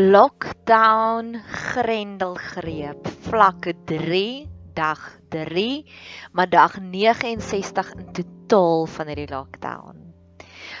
Lockdown 0.00 1.34
grendelgreep 1.44 3.08
vlak 3.26 3.66
3 3.84 4.48
dag 4.72 5.00
3 5.28 5.84
maar 6.32 6.48
dag 6.48 6.78
69 6.80 7.90
in 7.98 8.06
totaal 8.16 8.86
van 8.86 9.10
hierdie 9.12 9.28
lockdown. 9.28 9.98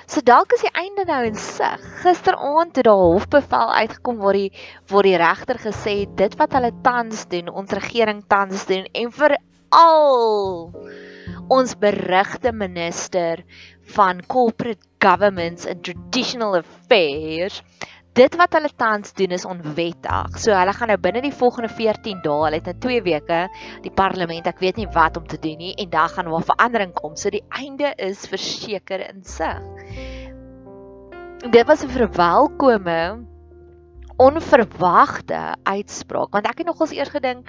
So 0.08 0.24
dalk 0.24 0.54
is 0.56 0.64
die 0.64 0.72
einde 0.72 1.04
nou 1.04 1.20
in 1.28 1.36
sig. 1.36 1.84
Gisteraand 2.00 2.80
het 2.80 2.88
daar 2.88 3.02
hofbevel 3.02 3.74
uitgekom 3.82 4.22
waar 4.24 4.38
die 4.40 4.52
waar 4.88 5.04
die 5.10 5.18
regter 5.20 5.60
gesê 5.66 5.98
het 6.06 6.16
dit 6.16 6.38
wat 6.40 6.56
hulle 6.56 6.72
tans 6.82 7.26
doen, 7.28 7.52
ons 7.52 7.76
regering 7.76 8.24
tans 8.24 8.64
doen 8.70 8.88
en 8.88 9.12
veral 9.12 10.72
ons 11.50 11.76
berigte 11.76 12.54
minister 12.56 13.44
van 13.92 14.24
corporate 14.26 14.86
governments 14.98 15.66
and 15.66 15.84
traditional 15.84 16.56
affairs 16.62 17.60
dit 18.18 18.36
wat 18.36 18.52
hulle 18.56 18.70
tans 18.76 19.12
doen 19.14 19.34
is 19.36 19.44
onwettig. 19.46 20.38
So 20.42 20.54
hulle 20.56 20.74
gaan 20.74 20.90
nou 20.90 20.98
binne 21.00 21.22
die 21.22 21.34
volgende 21.34 21.70
14 21.72 22.22
dae, 22.24 22.38
hulle 22.44 22.58
het 22.58 22.70
nou 22.70 22.76
2 22.86 23.02
weke 23.06 23.40
die 23.84 23.94
parlement, 23.94 24.46
ek 24.50 24.62
weet 24.62 24.80
nie 24.80 24.88
wat 24.94 25.16
om 25.20 25.26
te 25.30 25.38
doen 25.38 25.58
nie 25.60 25.74
en 25.78 25.90
dan 25.90 26.08
gaan 26.08 26.30
daar 26.30 26.46
verandering 26.52 26.94
kom. 26.96 27.16
So 27.16 27.30
die 27.30 27.44
einde 27.48 27.94
is 27.96 28.26
verseker 28.30 29.06
in 29.08 29.24
sig. 29.24 29.60
Dit 31.50 31.66
was 31.66 31.84
'n 31.84 31.88
verwelkome 31.88 33.26
onverwagte 34.20 35.56
uitspraak 35.64 36.32
want 36.32 36.46
ek 36.46 36.58
het 36.58 36.66
nogals 36.66 36.92
eers 36.92 37.08
gedink 37.08 37.48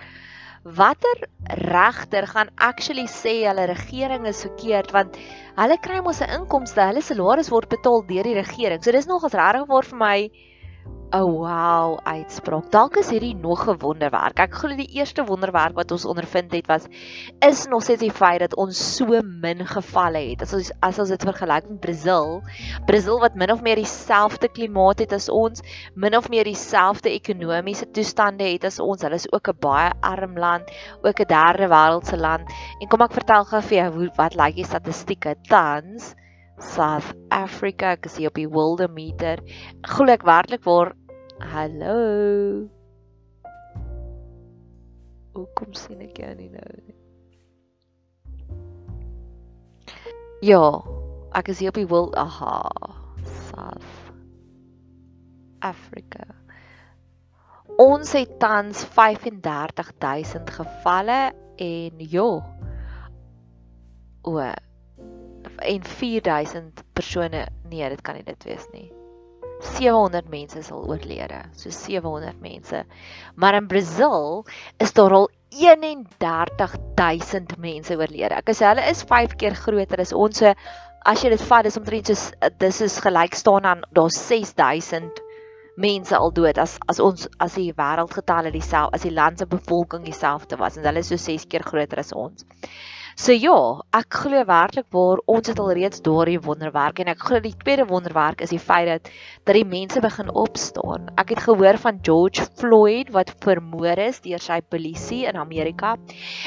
watter 0.64 1.28
regter 1.58 2.28
gaan 2.28 2.50
actually 2.56 3.08
sê 3.10 3.48
hulle 3.48 3.66
regering 3.66 4.28
is 4.30 4.44
verkeerd 4.46 4.92
want 4.94 5.18
hulle 5.58 5.78
kry 5.82 6.00
mos 6.06 6.22
'n 6.22 6.30
inkomste, 6.38 6.82
hulle 6.82 7.02
salaris 7.02 7.50
word 7.50 7.70
betaal 7.70 8.06
deur 8.06 8.24
die 8.24 8.38
regering. 8.38 8.82
So 8.84 8.92
dis 8.92 9.08
nogals 9.08 9.34
regtig 9.34 9.68
waar 9.68 9.84
vir 9.84 9.98
my 9.98 10.30
'n 11.12 11.20
oh, 11.20 11.32
wow 11.44 12.00
uitspraak. 12.08 12.70
Dalk 12.72 12.96
is 13.02 13.10
hierdie 13.12 13.36
nog 13.36 13.66
'n 13.68 13.80
wonderwerk. 13.84 14.38
Ek 14.40 14.54
glo 14.60 14.78
die 14.80 14.94
eerste 14.96 15.26
wonderwerk 15.28 15.76
wat 15.76 15.92
ons 15.92 16.06
ondervind 16.08 16.54
het 16.56 16.70
was 16.72 16.88
is 17.48 17.66
nog 17.68 17.84
steeds 17.84 18.00
die 18.00 18.14
feit 18.20 18.40
dat 18.40 18.56
ons 18.56 18.80
so 18.96 19.20
min 19.24 19.66
gevalle 19.68 20.22
het. 20.30 20.46
As 20.46 20.54
ons 20.56 20.72
as 20.80 21.00
ons 21.04 21.12
dit 21.12 21.26
vergelyk 21.28 21.68
met 21.68 21.82
Brasil, 21.84 22.40
Brasil 22.88 23.20
wat 23.20 23.36
min 23.36 23.52
of 23.52 23.62
meer 23.62 23.76
dieselfde 23.76 24.48
klimaat 24.48 25.04
het 25.04 25.12
as 25.12 25.28
ons, 25.28 25.60
min 25.96 26.16
of 26.16 26.30
meer 26.30 26.48
dieselfde 26.48 27.12
ekonomiese 27.12 27.92
toestande 27.92 28.48
het 28.48 28.64
as 28.72 28.80
ons. 28.80 29.04
Hulle 29.04 29.20
is 29.20 29.28
ook 29.34 29.52
'n 29.52 29.60
baie 29.60 29.92
arm 30.00 30.40
land, 30.40 30.72
ook 31.04 31.20
'n 31.20 31.28
derde 31.28 31.68
wêreldse 31.68 32.18
land. 32.18 32.48
En 32.80 32.88
kom 32.88 33.02
ek 33.02 33.20
vertel 33.20 33.44
gou 33.44 33.62
vir 33.62 33.78
jou 33.78 33.92
hoe 34.00 34.12
wat 34.16 34.36
lyk 34.36 34.56
die 34.56 34.66
statistieke 34.66 35.36
tans? 35.44 36.16
South 36.62 37.14
Africa, 37.34 37.96
ek 37.98 38.06
is 38.06 38.20
hier 38.22 38.30
op 38.30 38.38
die 38.38 38.50
wilde 38.50 38.88
meter. 38.94 39.42
Glo 39.82 40.14
ek 40.14 40.26
werklik 40.28 40.64
waar 40.68 40.94
Hallo. 41.42 42.70
Hoe 45.34 45.48
kom 45.58 45.74
sien 45.74 46.04
ek 46.06 46.20
jou 46.22 46.30
nie 46.38 46.50
nou 46.54 46.74
nie? 46.86 46.98
Ja, 50.46 50.64
ek 51.38 51.50
is 51.54 51.62
hier 51.62 51.74
op 51.74 51.80
die 51.82 51.90
wil 51.90 52.12
aha. 52.18 52.62
South 53.50 54.12
Africa. 55.66 56.28
Ons 57.82 58.14
het 58.14 58.38
tans 58.42 58.84
35000 58.94 60.50
gevalle 60.62 61.22
en 61.58 62.06
ja. 62.12 62.30
O 64.22 64.38
en 65.62 65.84
4000 65.84 66.84
persone 66.94 67.48
nee, 67.70 67.90
dit 67.90 68.02
kan 68.02 68.16
nie 68.16 68.24
dit 68.28 68.44
wees 68.50 68.68
nie. 68.74 68.92
700 69.62 70.30
mense 70.30 70.64
sal 70.66 70.90
oorlede, 70.90 71.44
so 71.54 71.70
700 71.70 72.42
mense. 72.42 72.86
Maar 73.36 73.54
in 73.60 73.68
Brasil 73.70 74.46
is 74.82 74.94
daar 74.98 75.14
al 75.14 75.30
31000 75.50 77.58
mense 77.58 77.98
oorlede. 77.98 78.36
Ek 78.40 78.50
sê 78.58 78.66
hulle 78.72 78.90
is 78.90 79.04
5 79.06 79.36
keer 79.38 79.56
groter 79.56 80.00
as 80.02 80.14
ons. 80.14 80.38
So 80.42 80.54
as 81.06 81.24
jy 81.24 81.32
dit 81.34 81.44
vat, 81.50 81.66
is 81.66 81.78
omtrent 81.78 82.10
so 82.10 82.50
dis 82.62 82.82
is 82.86 83.00
gelyk 83.02 83.38
staan 83.38 83.66
aan 83.66 83.84
daar 83.94 84.12
6000 84.14 85.22
mense 85.82 86.16
al 86.16 86.34
dood 86.36 86.58
as 86.62 86.78
as 86.92 87.00
ons 87.00 87.28
as 87.40 87.56
die 87.58 87.72
wêreldgetalle 87.78 88.52
dieselfde 88.54 88.98
as 88.98 89.06
die 89.08 89.14
land 89.14 89.40
se 89.40 89.48
bevolking 89.50 90.04
dieselfde 90.06 90.60
was 90.60 90.78
en 90.78 90.86
hulle 90.86 91.00
is 91.00 91.10
so 91.14 91.18
6 91.18 91.48
keer 91.50 91.66
groter 91.66 92.04
as 92.04 92.14
ons. 92.14 92.46
So 93.22 93.36
ja, 93.38 93.56
ek 93.94 94.16
glo 94.24 94.40
werklik 94.50 94.88
waar 94.96 95.20
ons 95.30 95.46
het 95.52 95.60
al 95.62 95.76
reeds 95.78 96.02
daardie 96.02 96.40
wonderwerk 96.42 97.04
en 97.04 97.12
ek 97.12 97.20
glo 97.28 97.38
die 97.44 97.54
tweede 97.60 97.84
wonderwerk 97.86 98.40
is 98.42 98.50
die 98.50 98.58
feit 98.58 98.88
dat 98.90 99.12
dat 99.46 99.54
die 99.60 99.68
mense 99.76 100.02
begin 100.02 100.32
opstaan. 100.44 101.06
Ek 101.22 101.36
het 101.36 101.44
gehoor 101.46 101.78
van 101.84 102.00
George 102.02 102.48
Floyd 102.58 103.12
wat 103.14 103.30
vermoor 103.46 104.02
is 104.08 104.24
deur 104.26 104.42
sy 104.42 104.58
polisie 104.74 105.28
in 105.30 105.38
Amerika 105.38 105.94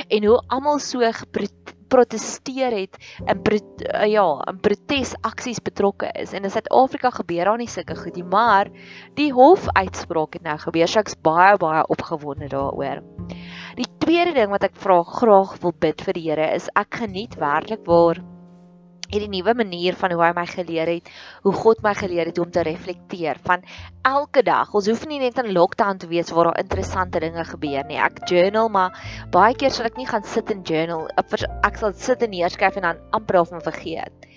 en 0.08 0.26
hoe 0.26 0.40
almal 0.50 0.82
so 0.82 1.06
geprotesteer 1.20 1.63
het 1.98 2.14
in 2.14 3.42
uh, 3.94 4.06
ja, 4.06 4.26
in 4.50 4.60
protesaksies 4.60 5.62
betrokke 5.62 6.10
is. 6.12 6.32
En 6.32 6.44
in 6.44 6.50
Suid-Afrika 6.50 7.10
gebeur 7.10 7.44
daar 7.44 7.58
nie 7.58 7.68
sulke 7.68 7.96
goed 7.96 8.14
nie, 8.16 8.24
maar 8.24 8.70
die 9.14 9.32
hofuitspraak 9.32 10.38
het 10.38 10.42
nou 10.42 10.58
gebeur. 10.58 10.88
So 10.88 11.00
ek's 11.00 11.16
baie 11.22 11.56
baie 11.56 11.86
opgewonde 11.86 12.48
daaroor. 12.48 13.02
Die 13.78 13.88
tweede 13.98 14.32
ding 14.32 14.50
wat 14.50 14.64
ek 14.64 14.76
vra 14.76 15.02
graag 15.02 15.58
wil 15.62 15.74
bid 15.78 16.02
vir 16.04 16.14
die 16.14 16.28
Here 16.28 16.54
is 16.54 16.70
ek 16.74 17.02
geniet 17.02 17.36
werklik 17.40 17.84
waar 17.86 18.22
hierdie 19.10 19.30
nuwe 19.32 19.54
manier 19.54 19.96
van 20.00 20.14
hoe 20.14 20.22
hy 20.24 20.30
my 20.36 20.46
geleer 20.50 20.90
het, 20.90 21.10
hoe 21.44 21.52
God 21.56 21.82
my 21.84 21.94
geleer 21.98 22.30
het 22.30 22.40
om 22.42 22.50
te 22.50 22.64
reflekteer 22.66 23.40
van 23.46 23.64
elke 24.02 24.42
dag. 24.46 24.72
Ons 24.74 24.88
hoef 24.90 25.06
nie 25.10 25.20
net 25.22 25.38
in 25.42 25.52
lockdown 25.56 26.00
te 26.00 26.10
wees 26.10 26.32
waar 26.34 26.50
daar 26.50 26.62
interessante 26.64 27.22
dinge 27.22 27.44
gebeur 27.48 27.86
nie. 27.88 28.00
Ek 28.00 28.24
journal, 28.30 28.68
maar 28.72 28.98
baie 29.34 29.54
keer 29.58 29.74
sal 29.74 29.90
ek 29.90 30.00
nie 30.00 30.08
gaan 30.08 30.24
sit 30.24 30.50
en 30.54 30.64
journal. 30.66 31.08
Ek 31.20 31.80
sal 31.80 31.94
sit 31.96 32.24
en 32.24 32.34
neerskryf 32.34 32.80
en 32.80 32.90
dan 32.90 33.02
amper 33.16 33.44
my 33.52 33.60
vergeet. 33.64 34.28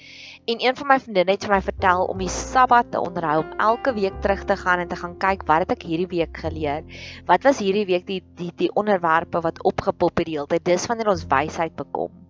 En 0.48 0.62
een 0.64 0.76
van 0.76 0.88
my 0.88 0.96
vriendinne 1.04 1.34
het 1.36 1.44
vir 1.44 1.52
my 1.52 1.60
vertel 1.62 2.06
om 2.08 2.22
die 2.24 2.30
Sabbat 2.32 2.92
te 2.92 3.00
onderhou 3.04 3.42
om 3.42 3.50
elke 3.66 3.92
week 3.98 4.22
terug 4.24 4.46
te 4.48 4.56
gaan 4.56 4.80
en 4.80 4.88
te 4.88 4.96
gaan 4.96 5.18
kyk 5.20 5.44
wat 5.50 5.66
het 5.66 5.74
ek 5.76 5.84
hierdie 5.90 6.08
week 6.14 6.40
geleer? 6.40 6.88
Wat 7.28 7.44
was 7.44 7.60
hierdie 7.60 7.84
week 7.90 8.08
die 8.08 8.22
die 8.40 8.54
die 8.56 8.72
onderwerpe 8.72 9.42
wat 9.44 9.60
opgepop 9.68 10.24
het 10.24 10.30
die 10.30 10.38
hele 10.38 10.48
tyd? 10.48 10.64
Dis 10.64 10.88
wanneer 10.88 11.12
ons 11.12 11.28
wysheid 11.28 11.76
bekom. 11.76 12.27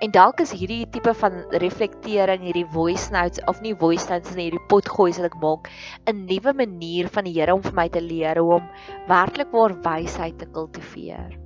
En 0.00 0.10
dalk 0.14 0.40
is 0.44 0.52
hierdie 0.52 0.86
tipe 0.90 1.14
van 1.20 1.44
reflektering, 1.62 2.42
hierdie 2.48 2.66
voice 2.74 3.12
notes 3.14 3.42
of 3.50 3.60
nie 3.64 3.74
voice 3.74 4.08
notes 4.10 4.34
nie, 4.34 4.48
hierdie 4.50 4.66
potgooi 4.70 5.12
wat 5.18 5.30
ek 5.30 5.38
maak, 5.42 5.70
'n 6.10 6.26
nuwe 6.26 6.52
manier 6.52 7.08
van 7.08 7.24
die 7.24 7.34
Here 7.34 7.54
om 7.54 7.62
vir 7.62 7.74
my 7.74 7.88
te 7.88 8.00
leer 8.00 8.38
hoe 8.38 8.60
om 8.60 8.68
werklik 9.08 9.50
waar 9.52 9.74
wysheid 9.82 10.38
te 10.38 10.46
kultiveer. 10.46 11.44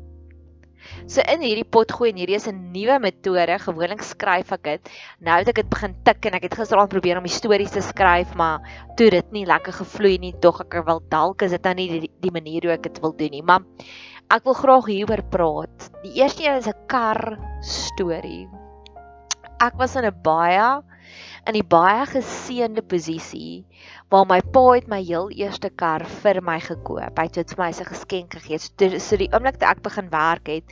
So 1.11 1.22
in 1.33 1.43
hierdie 1.44 1.67
pot 1.67 1.91
gooi 1.93 2.11
en 2.12 2.21
hierdie 2.21 2.37
is 2.38 2.49
'n 2.49 2.72
nuwe 2.72 2.99
metode. 3.03 3.59
Gewoonlik 3.65 4.03
skryf 4.03 4.53
ek 4.56 4.62
dit. 4.62 4.91
Nou 5.21 5.38
het 5.38 5.49
ek 5.49 5.61
dit 5.62 5.71
begin 5.71 5.94
tik 6.05 6.27
en 6.27 6.34
ek 6.34 6.43
het 6.49 6.59
gisteraand 6.61 6.91
probeer 6.91 7.19
om 7.19 7.27
stories 7.27 7.71
te 7.71 7.83
skryf, 7.83 8.34
maar 8.34 8.61
toe 8.97 9.11
dit 9.11 9.33
nie 9.33 9.47
lekker 9.47 9.72
gevloei 9.72 10.19
nie, 10.19 10.34
tog 10.41 10.61
ek 10.61 10.84
wil 10.87 11.03
dalk 11.09 11.43
is 11.43 11.50
dit 11.50 11.65
nou 11.65 11.75
nie 11.75 11.88
die, 12.00 12.11
die 12.21 12.31
manier 12.31 12.62
hoe 12.62 12.72
ek 12.72 12.83
dit 12.83 13.00
wil 13.00 13.17
doen 13.17 13.31
nie, 13.31 13.43
maar 13.43 13.61
ek 14.28 14.44
wil 14.44 14.56
graag 14.56 14.89
hieroor 14.93 15.22
praat. 15.33 15.89
Die 16.03 16.19
eerste 16.21 16.44
een 16.44 16.61
is 16.61 16.69
'n 16.69 16.87
kar 16.87 17.39
storie. 17.65 18.49
Ek 19.61 19.75
was 19.81 19.97
in 19.97 20.05
'n 20.05 20.22
baie 20.22 20.83
in 21.47 21.56
'n 21.56 21.69
baie 21.69 22.05
geseënde 22.06 22.83
posisie 22.83 23.65
waar 24.11 24.27
my 24.27 24.41
pa 24.41 24.72
het 24.72 24.88
my 24.88 25.00
heel 25.03 25.31
eerste 25.31 25.71
kar 25.71 26.05
vir 26.05 26.43
my 26.43 26.61
gekoop. 26.61 27.19
Hy 27.19 27.25
het 27.25 27.34
dit 27.34 27.55
vir 27.55 27.65
my 27.65 27.69
as 27.69 27.81
'n 27.81 27.93
geskenk 27.94 28.34
gegee. 28.34 28.59
So, 28.59 28.99
so 28.99 29.17
die 29.17 29.33
oomblik 29.33 29.56
toe 29.56 29.69
ek 29.69 29.83
begin 29.83 30.11
werk 30.11 30.47
het, 30.47 30.65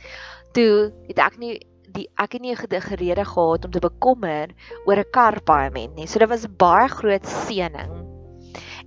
toe 0.53 0.93
het 1.07 1.19
ek 1.19 1.37
nie 1.37 1.59
die 1.87 2.07
ek 2.17 2.33
het 2.33 2.41
nie 2.41 2.53
'n 2.53 2.81
gerede 2.81 3.25
gehad 3.25 3.65
om 3.65 3.71
te 3.71 3.79
bekommer 3.79 4.53
oor 4.85 4.97
'n 4.97 5.11
kar 5.11 5.41
paaiement 5.41 5.95
nie. 5.95 6.05
So 6.05 6.19
dit 6.19 6.29
was 6.29 6.45
'n 6.45 6.55
baie 6.57 6.87
groot 6.87 7.25
seëning. 7.25 8.06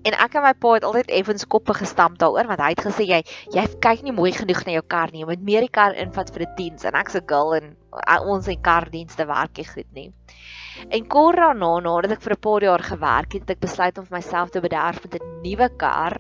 En 0.09 0.15
ek 0.17 0.37
en 0.39 0.45
my 0.47 0.53
pa 0.57 0.71
het 0.77 0.85
altyd 0.89 1.11
effens 1.13 1.45
koppe 1.55 1.75
gestamp 1.77 2.17
daaroor 2.21 2.49
want 2.49 2.63
hy 2.65 2.71
het 2.73 2.85
gesê 2.87 3.05
jy 3.05 3.19
jy 3.53 3.65
kyk 3.85 4.05
nie 4.07 4.15
mooi 4.17 4.31
genoeg 4.33 4.63
na 4.65 4.79
jou 4.79 4.85
kar 4.95 5.13
nie. 5.13 5.21
Jy 5.21 5.29
moet 5.29 5.43
meer 5.49 5.67
die 5.67 5.75
kar 5.79 5.97
invat 6.05 6.33
vir 6.33 6.47
'n 6.47 6.49
die 6.49 6.57
diens 6.63 6.87
en 6.89 6.97
ek's 7.01 7.17
'n 7.21 7.29
girl 7.33 7.55
en 7.59 7.77
ons 8.33 8.49
in 8.49 8.63
kardienste 8.63 9.27
werk 9.27 9.59
nie 9.59 9.69
goed 9.69 9.93
nie. 9.93 10.09
En 10.89 11.07
kort 11.07 11.37
daarna, 11.37 11.71
nadat 11.85 12.13
ek 12.17 12.23
vir 12.25 12.33
'n 12.33 12.45
paar 12.47 12.63
jaar 12.63 12.83
gewerk 12.83 13.33
het, 13.33 13.43
het 13.43 13.51
ek 13.51 13.61
besluit 13.61 13.99
om 13.99 14.07
vir 14.07 14.17
myself 14.17 14.51
te 14.51 14.61
bederf 14.61 15.03
met 15.05 15.21
'n 15.21 15.43
nuwe 15.45 15.69
kar 15.77 16.17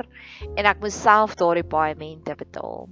en 0.56 0.66
ek 0.66 0.80
moes 0.80 1.02
self 1.02 1.34
daardie 1.36 1.64
paaiemente 1.64 2.36
betaal. 2.36 2.88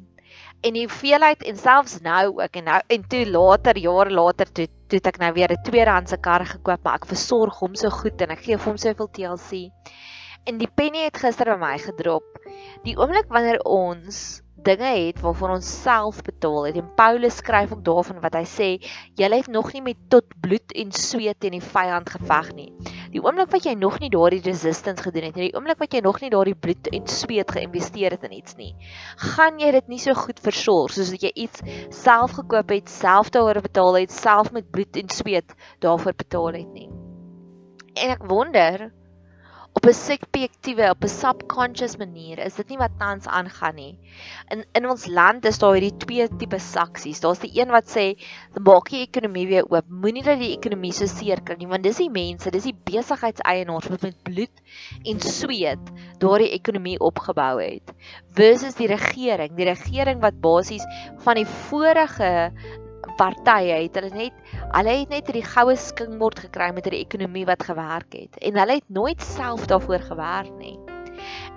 En 0.62 0.72
die 0.72 0.86
hoeveelheid 0.86 1.42
en 1.42 1.56
selfs 1.56 2.00
nou 2.00 2.40
ook 2.40 2.56
en 2.56 2.64
nou 2.64 2.80
en 2.88 3.08
toe 3.08 3.26
later 3.26 3.78
jare 3.78 4.10
later 4.10 4.52
toe 4.52 4.68
toe 4.88 5.00
ek 5.04 5.18
nou 5.18 5.32
weer 5.32 5.52
'n 5.52 5.62
tweedehandse 5.62 6.16
kar 6.16 6.46
gekoop, 6.46 6.82
maar 6.82 6.94
ek 6.94 7.06
versorg 7.06 7.58
hom 7.60 7.74
so 7.74 7.90
goed 7.90 8.22
en 8.22 8.30
ek 8.30 8.44
gee 8.46 8.56
hom 8.56 8.76
soveel 8.76 9.08
TLC. 9.08 9.68
En 10.48 10.56
die 10.56 10.70
penny 10.80 11.04
het 11.04 11.18
gister 11.20 11.50
by 11.52 11.58
my 11.60 11.74
gedrop. 11.82 12.38
Die 12.86 12.96
oomblik 12.96 13.28
wanneer 13.28 13.60
ons 13.68 14.40
dinge 14.64 14.88
het 14.88 15.20
waarvan 15.20 15.58
ons 15.58 15.68
self 15.82 16.22
betaal 16.24 16.66
het. 16.66 16.78
En 16.80 16.88
Paulus 16.96 17.36
skryf 17.42 17.72
ook 17.72 17.84
daarvan 17.84 18.22
wat 18.22 18.34
hy 18.38 18.44
sê, 18.48 18.68
julle 19.18 19.38
het 19.38 19.50
nog 19.52 19.70
nie 19.74 19.82
met 19.84 20.00
tot 20.12 20.26
bloed 20.40 20.74
en 20.82 20.92
sweet 20.96 21.38
teen 21.40 21.54
die 21.58 21.62
vyand 21.62 22.10
geveg 22.10 22.50
nie. 22.56 22.70
Die 23.12 23.22
oomblik 23.24 23.52
wat 23.52 23.68
jy 23.68 23.74
nog 23.78 23.98
nie 24.02 24.10
daardie 24.12 24.40
resistance 24.44 25.04
gedoen 25.04 25.28
het 25.28 25.38
nie, 25.38 25.50
die 25.50 25.56
oomblik 25.56 25.80
wat 25.80 25.94
jy 25.94 26.02
nog 26.04 26.20
nie 26.24 26.32
daardie 26.32 26.56
bloed 26.56 26.90
en 26.92 27.06
sweet 27.12 27.54
geïnvesteer 27.54 28.16
het 28.16 28.26
in 28.28 28.36
iets 28.40 28.58
nie, 28.58 28.74
gaan 29.36 29.60
jy 29.62 29.70
dit 29.78 29.88
nie 29.88 30.00
so 30.02 30.16
goed 30.18 30.42
versorg 30.44 30.92
soos 30.96 31.12
dat 31.14 31.24
jy 31.28 31.32
iets 31.46 31.64
self 31.94 32.36
gekoop 32.40 32.74
het, 32.74 32.92
self 32.92 33.32
daaroor 33.36 33.62
betaal 33.64 34.00
het, 34.02 34.12
self 34.12 34.52
met 34.56 34.68
bloed 34.72 35.00
en 35.00 35.12
sweet 35.12 35.56
daarvoor 35.84 36.16
betaal 36.18 36.52
het 36.60 36.72
nie. 36.74 36.88
En 37.98 38.12
ek 38.14 38.28
wonder 38.30 38.90
'n 39.88 39.96
subjektiewe, 39.96 40.90
op 40.92 41.04
'n 41.04 41.08
subconscious 41.08 41.96
manier 41.96 42.38
is 42.44 42.56
dit 42.60 42.68
nie 42.68 42.78
wat 42.80 42.96
tans 43.00 43.26
aangaan 43.26 43.74
nie. 43.74 43.94
In 44.52 44.64
in 44.76 44.88
ons 44.90 45.06
land 45.06 45.46
is 45.48 45.58
daar 45.62 45.76
hierdie 45.78 45.96
twee 46.04 46.26
tipe 46.40 46.58
saksies. 46.60 47.22
Daar's 47.24 47.40
die 47.40 47.54
een 47.56 47.72
wat 47.72 47.88
sê, 47.88 48.04
"Maak 48.68 48.90
die 48.92 49.00
ekonomie 49.06 49.46
weer 49.48 49.64
oop. 49.70 49.88
Moenie 49.88 50.22
dat 50.22 50.38
die 50.38 50.52
ekonomie 50.56 50.92
so 50.92 51.06
seer 51.06 51.40
kry 51.40 51.56
nie, 51.56 51.70
want 51.72 51.82
dis 51.82 52.02
die 52.02 52.10
mense, 52.10 52.50
dis 52.50 52.68
die 52.68 52.76
besigheidseienaars 52.90 53.88
wat 53.88 54.02
met 54.02 54.22
bloed 54.22 54.60
en 55.04 55.20
sweet 55.20 55.92
daardie 56.18 56.52
ekonomie 56.52 56.98
opgebou 57.00 57.62
het." 57.62 57.94
Versus 58.34 58.74
die 58.74 58.92
regering, 58.92 59.56
die 59.56 59.72
regering 59.72 60.20
wat 60.20 60.40
basies 60.40 60.84
van 61.24 61.40
die 61.40 61.46
vorige 61.46 62.52
partye 63.18 63.80
het 63.84 63.98
hulle 63.98 64.12
net 64.14 64.52
hulle 64.74 64.98
het 65.00 65.14
net 65.14 65.30
hierdie 65.30 65.46
goue 65.46 65.74
skinkbord 65.88 66.44
gekry 66.46 66.70
met 66.76 66.86
hierdie 66.86 67.04
ekonomie 67.06 67.46
wat 67.48 67.66
gewerk 67.66 68.14
het 68.14 68.38
en 68.42 68.60
hulle 68.62 68.78
het 68.80 68.94
nooit 69.00 69.24
self 69.24 69.66
daarvoor 69.70 70.06
gewerk 70.10 70.54
nie. 70.60 70.76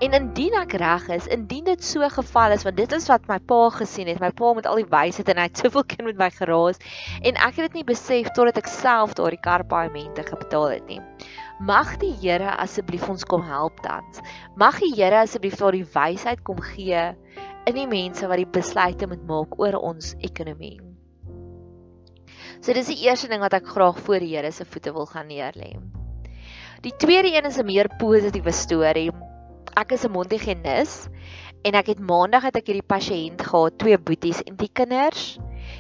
En 0.01 0.15
indien 0.17 0.55
ek 0.57 0.73
reg 0.81 1.03
is, 1.13 1.27
indien 1.29 1.67
dit 1.67 1.83
so 1.85 2.07
geval 2.09 2.55
is 2.55 2.65
want 2.65 2.77
dit 2.79 2.95
is 2.97 3.05
wat 3.11 3.27
my 3.29 3.37
pa 3.51 3.59
gesien 3.75 4.09
het, 4.09 4.21
my 4.23 4.31
pa 4.33 4.53
met 4.57 4.65
al 4.69 4.81
die 4.81 4.89
wysheid 4.89 5.29
en 5.29 5.41
hy 5.41 5.45
het 5.49 5.61
soveel 5.61 5.85
kind 5.93 6.07
met 6.09 6.19
my 6.23 6.29
geraas 6.33 6.81
en 7.21 7.37
ek 7.37 7.59
het 7.59 7.69
dit 7.69 7.79
nie 7.79 7.87
besef 7.91 8.31
totdat 8.33 8.61
ek 8.63 8.71
self 8.71 9.13
daardie 9.19 9.41
karpaaiemente 9.45 10.25
gebetaal 10.27 10.69
het 10.75 10.87
nie. 10.89 11.01
Mag 11.61 11.93
die 12.01 12.13
Here 12.17 12.55
asseblief 12.57 13.05
ons 13.13 13.25
kom 13.29 13.45
help 13.45 13.83
tans. 13.85 14.23
Mag 14.57 14.81
die 14.81 14.93
Here 14.97 15.21
asseblief 15.21 15.59
daardie 15.61 15.85
wysheid 15.93 16.41
kom 16.47 16.61
gee 16.73 17.11
in 17.69 17.77
die 17.77 17.89
mense 17.89 18.25
wat 18.25 18.41
die 18.41 18.49
besluite 18.49 19.05
moet 19.11 19.27
maak 19.29 19.59
oor 19.61 19.77
ons 19.77 20.15
ekonomie. 20.25 20.90
So 22.61 22.75
dis 22.77 22.91
die 22.91 23.07
eerste 23.07 23.25
ding 23.25 23.41
wat 23.41 23.55
ek 23.57 23.71
graag 23.73 23.97
voor 24.05 24.21
die 24.21 24.35
Here 24.35 24.51
se 24.53 24.67
voete 24.69 24.91
wil 24.93 25.07
gaan 25.09 25.31
neerlê. 25.31 25.71
Die 26.85 26.93
tweede 27.01 27.31
een 27.33 27.47
is 27.49 27.57
'n 27.57 27.65
meer 27.65 27.89
positiewe 27.97 28.53
storie. 28.53 29.09
Ek 29.73 29.91
is 29.91 30.05
'n 30.05 30.13
mondhygiënis 30.13 31.09
en 31.65 31.73
ek 31.73 31.87
het 31.87 31.99
maandag 31.99 32.43
het 32.43 32.55
ek 32.57 32.67
hierdie 32.67 32.85
pasiënt 32.85 33.41
gehad, 33.41 33.79
twee 33.79 33.97
boeties 33.97 34.43
en 34.45 34.55
die 34.55 34.69
kinders 34.69 35.39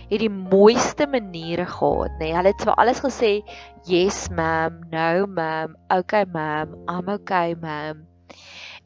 het 0.09 0.19
die 0.19 0.29
mooiste 0.29 1.05
maniere 1.05 1.65
gehad, 1.65 2.17
nê. 2.17 2.25
Nee, 2.25 2.33
hulle 2.33 2.49
het 2.49 2.61
vir 2.61 2.73
alles 2.73 2.99
gesê, 2.99 3.43
"Yes, 3.85 4.29
ma'am, 4.29 4.81
no, 4.89 5.27
ma'am, 5.27 5.75
okay, 5.89 6.25
ma'am, 6.25 6.73
I'm 6.89 7.09
okay, 7.09 7.53
ma'am." 7.53 8.07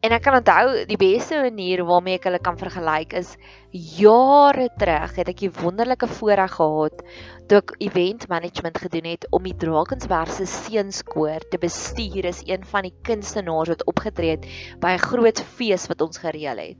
En 0.03 0.11
ek 0.11 0.21
kan 0.21 0.35
onthou 0.37 0.85
die 0.85 0.97
beste 0.97 1.39
manier 1.41 1.81
waarmee 1.85 2.19
ek 2.19 2.27
hulle 2.27 2.39
kan 2.39 2.57
vergelyk 2.57 3.13
is 3.13 3.37
jare 3.75 4.69
terug 4.79 5.15
het 5.19 5.27
ek 5.27 5.41
'n 5.43 5.55
wonderlike 5.59 6.07
voorreg 6.07 6.53
gehad 6.55 7.01
toe 7.47 7.57
ek 7.57 7.75
event 7.83 8.27
management 8.31 8.77
gedoen 8.77 9.07
het 9.11 9.27
om 9.31 9.43
die 9.43 9.57
Drakensberg 9.63 10.31
se 10.31 10.45
seunskoor 10.45 11.43
te 11.49 11.57
bestuur 11.57 12.25
is 12.25 12.41
een 12.47 12.63
van 12.63 12.87
die 12.87 12.95
kunstenaars 13.03 13.69
wat 13.69 13.85
opgetree 13.85 14.37
het 14.37 14.45
by 14.79 14.95
'n 14.95 15.07
groot 15.11 15.39
fees 15.57 15.87
wat 15.87 16.01
ons 16.01 16.17
gereël 16.17 16.57
het 16.57 16.77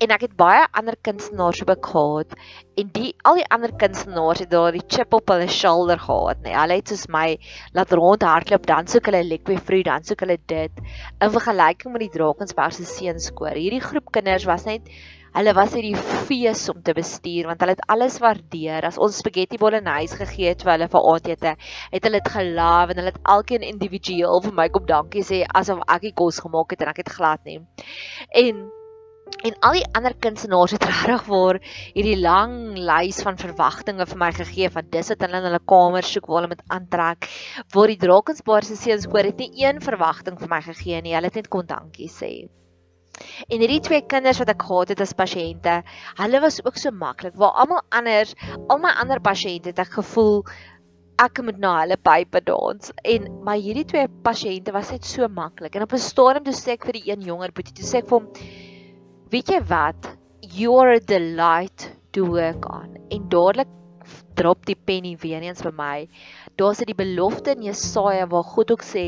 en 0.00 0.12
ek 0.14 0.20
het 0.20 0.36
baie 0.36 0.66
ander 0.72 0.96
kunstenaars 1.00 1.62
ook 1.64 1.86
gehad 1.86 2.36
en 2.80 2.90
die 2.92 3.14
al 3.24 3.40
die 3.40 3.48
ander 3.56 3.72
kunstenaars 3.82 4.40
het 4.44 4.50
daar 4.50 4.72
die 4.72 4.84
chip 4.86 5.14
op 5.14 5.28
hulle 5.32 5.48
shoulder 5.48 5.98
gehad 5.98 6.38
nê. 6.40 6.50
Nee, 6.50 6.56
hulle 6.56 6.76
het 6.80 6.88
soos 6.88 7.06
my 7.08 7.38
laat 7.72 7.92
rondhardloop 7.92 8.66
dan 8.66 8.86
soek 8.86 9.10
hulle 9.10 9.24
Liquid 9.24 9.60
Fruit 9.60 9.84
dan 9.84 10.04
soek 10.04 10.20
hulle 10.20 10.38
dit 10.52 10.84
in 11.20 11.30
vergelyking 11.36 11.92
met 11.92 12.04
die 12.06 12.12
Drakensberg 12.16 12.72
se 12.72 12.84
seunskoor. 12.84 13.56
Hierdie 13.56 13.80
groep 13.84 14.12
kinders 14.12 14.44
was 14.48 14.64
net 14.68 14.88
hulle 15.36 15.54
was 15.54 15.74
uit 15.76 15.86
die 15.90 16.02
fees 16.28 16.64
om 16.72 16.82
te 16.82 16.94
bestuur 16.96 17.50
want 17.50 17.62
hulle 17.62 17.76
het 17.76 17.86
alles 17.94 18.18
waardeer. 18.22 18.86
As 18.88 18.98
ons 18.98 19.20
spaghetti 19.22 19.60
bolognese 19.60 20.18
gegee 20.22 20.54
het 20.54 20.64
vir 20.66 20.74
hulle 20.76 20.90
vir 20.90 21.06
aandete, 21.12 21.54
het 21.94 22.08
hulle 22.08 22.20
dit 22.20 22.34
gelief 22.34 22.92
en 22.92 23.00
hulle 23.02 23.14
het 23.14 23.22
elkeen 23.36 23.68
individueel 23.70 24.44
vir 24.48 24.58
my 24.58 24.68
kom 24.74 24.86
dankie 24.88 25.24
sê 25.26 25.44
asof 25.62 25.84
ek 25.86 26.10
die 26.10 26.16
kos 26.22 26.42
gemaak 26.44 26.74
het 26.74 26.84
en 26.84 26.92
ek 26.94 27.02
het 27.04 27.16
glad 27.20 27.48
nie. 27.48 27.60
En 28.44 28.68
En 29.46 29.54
al 29.64 29.76
die 29.78 29.86
ander 29.96 30.14
kunstenaars 30.18 30.74
het 30.74 30.84
regtig 30.90 31.22
waar 31.30 31.58
hierdie 31.94 32.18
lang 32.18 32.54
lys 32.76 33.22
van 33.24 33.38
verwagtinge 33.40 34.04
vir 34.10 34.20
my 34.20 34.30
gegee 34.36 34.70
van 34.74 34.88
dis 34.92 35.12
wat 35.12 35.22
hulle 35.24 35.40
in 35.40 35.48
hulle 35.48 35.62
kamer 35.72 36.06
soek 36.08 36.26
waar 36.28 36.42
hulle 36.42 36.52
moet 36.54 36.64
aantrek. 36.76 37.28
Waar 37.74 37.94
die 37.94 38.00
Drakensbaar 38.04 38.66
se 38.66 38.76
seuns 38.76 39.06
hoor 39.08 39.30
het 39.30 39.40
nie 39.40 39.52
een 39.64 39.80
verwagting 39.84 40.40
vir 40.40 40.50
my 40.50 40.60
gegee 40.66 41.00
nie. 41.06 41.14
Hulle 41.16 41.30
het 41.30 41.40
net 41.40 41.52
kon 41.52 41.68
dankie 41.70 42.10
sê. 42.10 42.34
En 43.48 43.60
hierdie 43.60 43.80
twee 43.84 44.02
kinders 44.06 44.40
wat 44.42 44.52
ek 44.52 44.62
gehad 44.66 44.92
het 44.94 45.00
as 45.04 45.16
pasiënte, 45.16 45.80
hulle 46.20 46.40
was 46.40 46.60
ook 46.64 46.78
so 46.80 46.90
maklik. 46.94 47.34
Waar 47.40 47.56
almal 47.64 47.82
anders, 47.90 48.34
al 48.68 48.78
my 48.82 48.92
ander 49.02 49.20
pasiënte 49.20 49.72
het 49.72 49.82
ek 49.82 49.98
gevoel 50.00 50.44
ek 51.20 51.42
moet 51.44 51.58
na 51.60 51.74
hulle 51.82 51.98
pype 52.00 52.40
dans 52.46 52.92
en 53.04 53.26
my 53.44 53.58
hierdie 53.60 53.84
twee 53.84 54.08
pasiënte 54.24 54.72
was 54.72 54.92
net 54.94 55.04
so 55.04 55.28
maklik. 55.28 55.76
En 55.76 55.84
op 55.84 55.92
'n 55.92 56.00
stadium 56.00 56.44
toe 56.44 56.56
sê 56.56 56.72
ek 56.78 56.86
vir 56.88 56.96
die 56.96 57.10
een 57.10 57.26
jonger 57.28 57.52
boetie, 57.52 57.74
toe 57.74 57.84
sê 57.84 57.98
ek 58.00 58.08
vir 58.08 58.18
hom 58.18 58.28
weet 59.30 59.50
jy 59.52 59.60
wat 59.68 60.16
you 60.40 60.78
are 60.80 60.96
a 60.96 61.00
delight 61.00 61.90
to 62.12 62.24
work 62.24 62.64
on 62.72 62.96
en 63.10 63.28
dadelik 63.28 63.68
drop 64.34 64.64
die 64.66 64.74
penny 64.74 65.16
weer 65.20 65.42
eens 65.42 65.62
by 65.62 65.70
my 65.76 66.08
daar's 66.60 66.82
dit 66.82 66.90
die 66.92 66.98
belofte 66.98 67.54
in 67.56 67.64
Jesaja 67.70 68.26
waar 68.28 68.44
God 68.44 68.72
ook 68.74 68.84
sê 68.84 69.04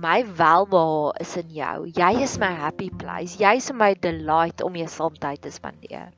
my 0.00 0.20
welbehae 0.36 1.12
is 1.24 1.34
in 1.40 1.52
jou. 1.56 1.76
Jy 1.96 2.12
is 2.24 2.38
my 2.40 2.50
happy 2.56 2.88
place. 3.02 3.36
Jy's 3.40 3.70
my 3.72 3.94
delight 4.06 4.64
om 4.64 4.76
jou 4.76 4.88
saam 4.88 5.16
tyd 5.20 5.42
te 5.44 5.52
spandeer. 5.52 6.10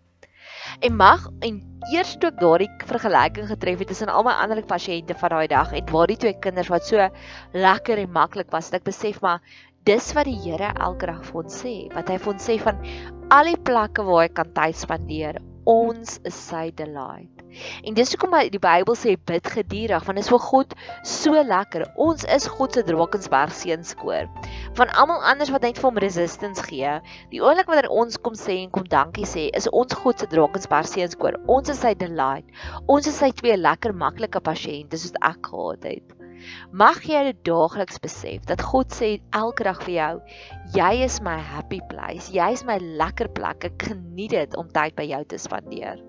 En 0.82 0.94
mag 0.96 1.26
en 1.46 1.58
eers 1.90 2.14
toe 2.18 2.30
ek 2.30 2.38
daardie 2.40 2.70
vergelyking 2.86 3.48
getref 3.50 3.82
het 3.82 3.90
tussen 3.90 4.12
al 4.12 4.26
my 4.26 4.34
ander 4.44 4.62
pasiënte 4.66 5.16
van 5.18 5.34
daai 5.34 5.50
dag 5.50 5.74
en 5.78 5.90
waar 5.90 6.10
die 6.10 6.18
twee 6.24 6.38
kinders 6.44 6.70
wat 6.70 6.86
so 6.86 7.08
lekker 7.66 8.02
en 8.02 8.14
maklik 8.14 8.50
was, 8.54 8.70
het 8.70 8.80
ek 8.80 8.88
besef 8.90 9.20
maar 9.24 9.42
dis 9.88 10.12
wat 10.14 10.30
die 10.30 10.38
Here 10.44 10.70
elke 10.86 11.10
dag 11.10 11.22
vir 11.26 11.42
ons 11.42 11.60
sê, 11.64 11.74
wat 11.94 12.10
hy 12.10 12.18
vir 12.22 12.34
ons 12.34 12.50
sê 12.50 12.58
van 12.62 12.82
al 13.34 13.50
die 13.50 13.62
plekke 13.70 14.06
waar 14.06 14.26
hy 14.26 14.32
kan 14.34 14.54
tyd 14.54 14.78
spandeer, 14.78 15.42
ons 15.66 16.18
is 16.28 16.38
sy 16.50 16.68
delight. 16.78 17.31
En 17.84 17.96
dis 17.98 18.12
hoekom 18.14 18.36
die 18.52 18.60
Bybel 18.62 18.96
sê 18.98 19.14
bid 19.30 19.48
geduldig, 19.54 20.06
want 20.06 20.18
dit 20.18 20.24
is 20.24 20.30
vir 20.32 20.42
God 20.46 20.74
so 21.08 21.42
lekker. 21.48 21.86
Ons 22.00 22.24
is 22.36 22.48
God 22.50 22.76
se 22.76 22.84
Drakensberg 22.88 23.54
seunskoor. 23.56 24.30
Van 24.78 24.94
almal 25.02 25.22
anders 25.32 25.52
wat 25.54 25.66
net 25.66 25.80
vir 25.80 25.90
hom 25.90 26.00
resistance 26.04 26.64
gee, 26.68 26.94
die 27.32 27.42
oomblik 27.42 27.70
wanneer 27.70 27.90
ons 27.92 28.18
kom 28.22 28.38
sê 28.38 28.60
en 28.62 28.72
kom 28.74 28.88
dankie 28.88 29.28
sê, 29.28 29.48
is 29.58 29.68
ons 29.72 29.98
God 30.02 30.22
se 30.22 30.30
Drakensberg 30.32 30.90
seunskoor. 30.90 31.38
Ons 31.50 31.72
is 31.74 31.82
sy 31.84 31.94
delight. 31.98 32.48
Ons 32.86 33.10
is 33.10 33.20
sy 33.20 33.32
twee 33.36 33.58
lekker 33.58 33.94
maklike 33.96 34.42
pasiënte 34.44 35.00
soos 35.00 35.16
ek 35.20 35.52
gehad 35.52 35.88
het. 35.92 36.18
Mag 36.74 37.04
jy 37.06 37.20
dit 37.28 37.42
daagliks 37.46 38.00
besef 38.02 38.46
dat 38.50 38.64
God 38.72 38.94
sê 38.96 39.12
elke 39.38 39.66
dag 39.68 39.82
vir 39.86 39.94
jou, 39.94 40.14
jy 40.78 40.92
is 41.06 41.20
my 41.22 41.36
happy 41.52 41.78
place. 41.92 42.32
Jy 42.34 42.52
is 42.58 42.64
my 42.66 42.78
lekker 42.82 43.30
plek. 43.36 43.68
Ek 43.70 43.90
geniet 43.90 44.34
dit 44.34 44.58
om 44.58 44.70
tyd 44.74 44.98
by 44.98 45.06
jou 45.12 45.22
te 45.30 45.38
spandeer. 45.38 46.02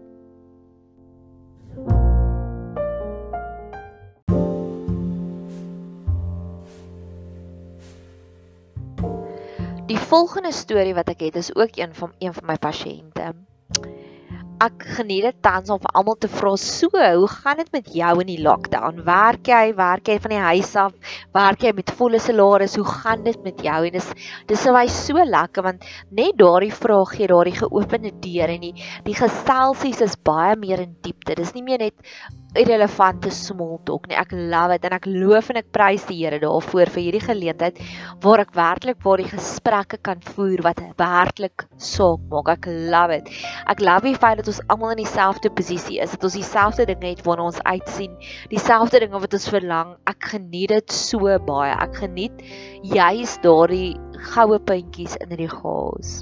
Volgende 10.13 10.51
storie 10.53 10.93
wat 10.93 11.09
ek 11.09 11.25
het 11.25 11.41
is 11.41 11.55
ook 11.55 11.79
een 11.81 11.93
van 11.97 12.13
een 12.21 12.33
van 12.37 12.45
my 12.45 12.57
pasiënte 12.61 13.31
ek 14.63 14.83
geniet 14.95 15.25
dit 15.25 15.37
tans 15.43 15.71
om 15.73 15.79
vir 15.81 15.91
almal 15.97 16.15
te 16.21 16.29
vra 16.31 16.53
so, 16.59 16.91
hoe 16.93 17.29
gaan 17.31 17.59
dit 17.59 17.71
met 17.73 17.89
jou 17.97 18.11
in 18.21 18.29
die 18.29 18.39
lockdown? 18.43 19.01
Werk 19.07 19.49
jy, 19.49 19.73
werk 19.75 20.07
jy 20.07 20.15
van 20.23 20.33
die 20.35 20.43
huis 20.43 20.71
af? 20.79 20.93
Werk 21.35 21.65
jy 21.65 21.73
met 21.75 21.91
volle 21.97 22.21
salaris? 22.21 22.77
Hoe 22.79 22.87
gaan 22.87 23.25
dit 23.25 23.39
met 23.43 23.59
jou? 23.65 23.79
En 23.89 23.97
dis 23.97 24.09
dis 24.47 24.65
vir 24.67 24.75
my 24.77 24.85
so 24.93 25.25
lekker 25.33 25.67
want 25.67 25.87
net 26.15 26.37
daardie 26.39 26.71
vraag 26.75 27.15
gee 27.17 27.31
daardie 27.31 27.57
geopende 27.57 28.13
deur 28.23 28.53
en 28.55 28.63
die 28.69 28.73
die 29.07 29.17
geselsies 29.17 30.03
is 30.05 30.15
baie 30.29 30.55
meer 30.59 30.85
in 30.85 30.95
diepte. 31.03 31.35
Dis 31.39 31.55
nie 31.57 31.65
meer 31.65 31.83
net 31.83 32.15
irrelevante 32.57 33.31
small 33.33 33.79
talk 33.87 34.05
nie. 34.09 34.17
Ek 34.19 34.33
love 34.33 34.75
dit 34.75 34.85
en 34.87 34.95
ek 34.97 35.07
loof 35.09 35.49
en 35.49 35.59
ek 35.63 35.71
prys 35.73 36.05
die 36.09 36.19
Here 36.19 36.37
daarvoor 36.41 36.91
vir 36.93 37.01
hierdie 37.01 37.23
geleentheid 37.23 37.79
waar 38.23 38.43
ek 38.43 38.53
werklik 38.57 38.99
waar 39.05 39.23
die 39.23 39.31
gesprekke 39.31 39.97
kan 40.05 40.21
voer 40.35 40.61
wat 40.65 40.81
werklik 40.99 41.65
saak 41.81 42.21
maak. 42.31 42.51
Ek 42.53 42.69
love 42.69 43.17
dit. 43.17 43.33
Ek 43.73 43.81
love 43.81 44.05
die 44.05 44.19
feit 44.21 44.41
dat 44.41 44.51
ons 44.53 44.61
almal 44.69 44.93
in 44.93 45.01
dieselfde 45.01 45.49
posisie 45.57 45.99
is, 46.03 46.13
dat 46.13 46.29
ons 46.29 46.37
dieselfde 46.37 46.87
dinge 46.91 47.09
het 47.15 47.25
waarna 47.25 47.49
ons 47.49 47.61
uitsien, 47.65 48.13
dieselfde 48.53 49.01
dinge 49.01 49.23
wat 49.25 49.37
ons 49.39 49.49
verlang. 49.49 49.97
Ek 50.09 50.31
geniet 50.35 50.75
dit 50.75 50.97
so 50.97 51.33
baie. 51.49 51.73
Ek 51.73 52.03
geniet 52.05 52.45
juis 52.85 53.37
daardie 53.43 53.95
goue 54.33 54.61
puntjies 54.61 55.17
in 55.23 55.33
hierdie 55.33 55.51
chaos. 55.51 56.21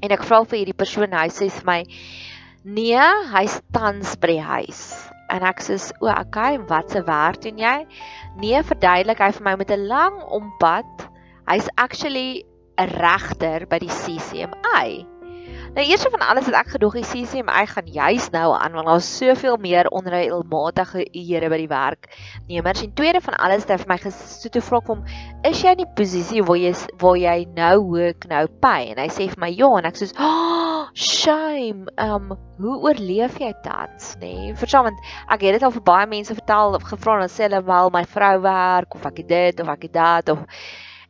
En 0.00 0.14
ek 0.14 0.22
vra 0.24 0.44
vir 0.46 0.62
hierdie 0.62 0.78
persoon 0.78 1.16
hy 1.16 1.30
sê 1.34 1.50
vir 1.60 1.72
my 1.74 1.80
Nee, 2.60 3.04
hy's 3.32 3.54
tans 3.72 4.18
by 4.20 4.34
die 4.34 4.42
huis 4.44 4.82
En 5.30 5.46
ek 5.46 5.62
sê, 5.62 5.78
"O, 6.00 6.08
okay, 6.08 6.58
wat 6.68 6.90
se 6.90 7.02
werk 7.06 7.42
doen 7.42 7.58
jy?" 7.58 7.86
Nee, 8.36 8.62
verduidelik 8.62 9.18
hy 9.18 9.30
vir 9.32 9.44
my 9.44 9.56
met 9.56 9.70
'n 9.70 9.86
lang 9.86 10.22
ompad. 10.28 11.08
Hy's 11.46 11.68
actually 11.76 12.44
'n 12.78 12.90
regter 12.98 13.66
by 13.66 13.78
die 13.78 13.94
CCMA. 14.02 15.06
Nou 15.74 15.84
eers 15.86 16.02
van 16.02 16.22
alles 16.26 16.48
het 16.50 16.54
ek 16.58 16.72
gedoog 16.74 16.96
die 16.98 17.06
CCMA 17.06 17.60
gaan 17.70 17.86
juis 17.86 18.24
nou 18.34 18.48
aan 18.58 18.72
want 18.74 18.88
daar's 18.90 19.10
soveel 19.18 19.56
meer 19.62 19.86
onreëlmatige 19.94 21.04
ure 21.14 21.50
by 21.52 21.58
die 21.62 21.68
werk. 21.70 22.08
Nee, 22.48 22.62
maar 22.62 22.76
sien 22.76 22.94
tweede 22.94 23.20
van 23.22 23.38
alles 23.38 23.62
het 23.62 23.70
hy 23.70 23.78
vir 23.84 23.92
my 23.92 23.98
gesê 24.02 24.50
toe 24.50 24.62
vra 24.66 24.80
kom, 24.80 25.04
"Is 25.46 25.62
jy 25.62 25.76
in 25.76 25.84
die 25.84 25.92
posisie 25.94 26.42
waar 26.42 26.58
jy 26.58 26.74
waar 26.98 27.16
jy 27.16 27.46
nou 27.54 27.90
werk 27.92 28.26
nou 28.26 28.46
pay?" 28.60 28.90
En 28.90 28.98
hy 28.98 29.08
sê 29.08 29.30
vir 29.30 29.38
my, 29.38 29.50
"Ja." 29.54 29.70
En 29.78 29.84
ek 29.84 29.94
sê, 29.94 30.10
"Oh, 30.18 30.69
shame. 30.92 31.88
Um, 31.96 32.34
hoe 32.58 32.76
oorleef 32.82 33.38
jy 33.38 33.52
dit, 33.52 34.10
nê?" 34.20 34.34
Nee, 34.34 34.54
Verstaan 34.54 34.90
want 34.90 35.08
ek 35.28 35.40
het 35.46 35.58
dit 35.58 35.62
al 35.62 35.74
vir 35.78 35.82
baie 35.82 36.06
mense 36.06 36.34
vertel 36.34 36.74
of 36.74 36.86
gevra 36.88 37.22
en 37.22 37.32
sê 37.32 37.48
hulle 37.48 37.64
wel 37.64 37.90
my 37.90 38.04
vrou 38.04 38.36
werk 38.40 38.94
of 38.94 39.06
ek 39.06 39.24
het 39.24 39.28
dit 39.28 39.60
of 39.60 39.68
ek 39.68 39.88
het 39.88 39.92
dat 39.92 40.36
of 40.36 40.46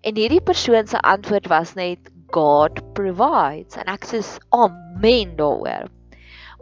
En 0.01 0.17
hierdie 0.17 0.41
persoon 0.41 0.87
se 0.89 1.01
antwoord 1.01 1.47
was 1.53 1.75
net 1.77 2.07
God 2.33 2.79
provides 2.97 3.77
en 3.77 3.91
ek 3.93 4.07
sê 4.09 4.21
amen 4.57 5.35
daaroor. 5.37 5.91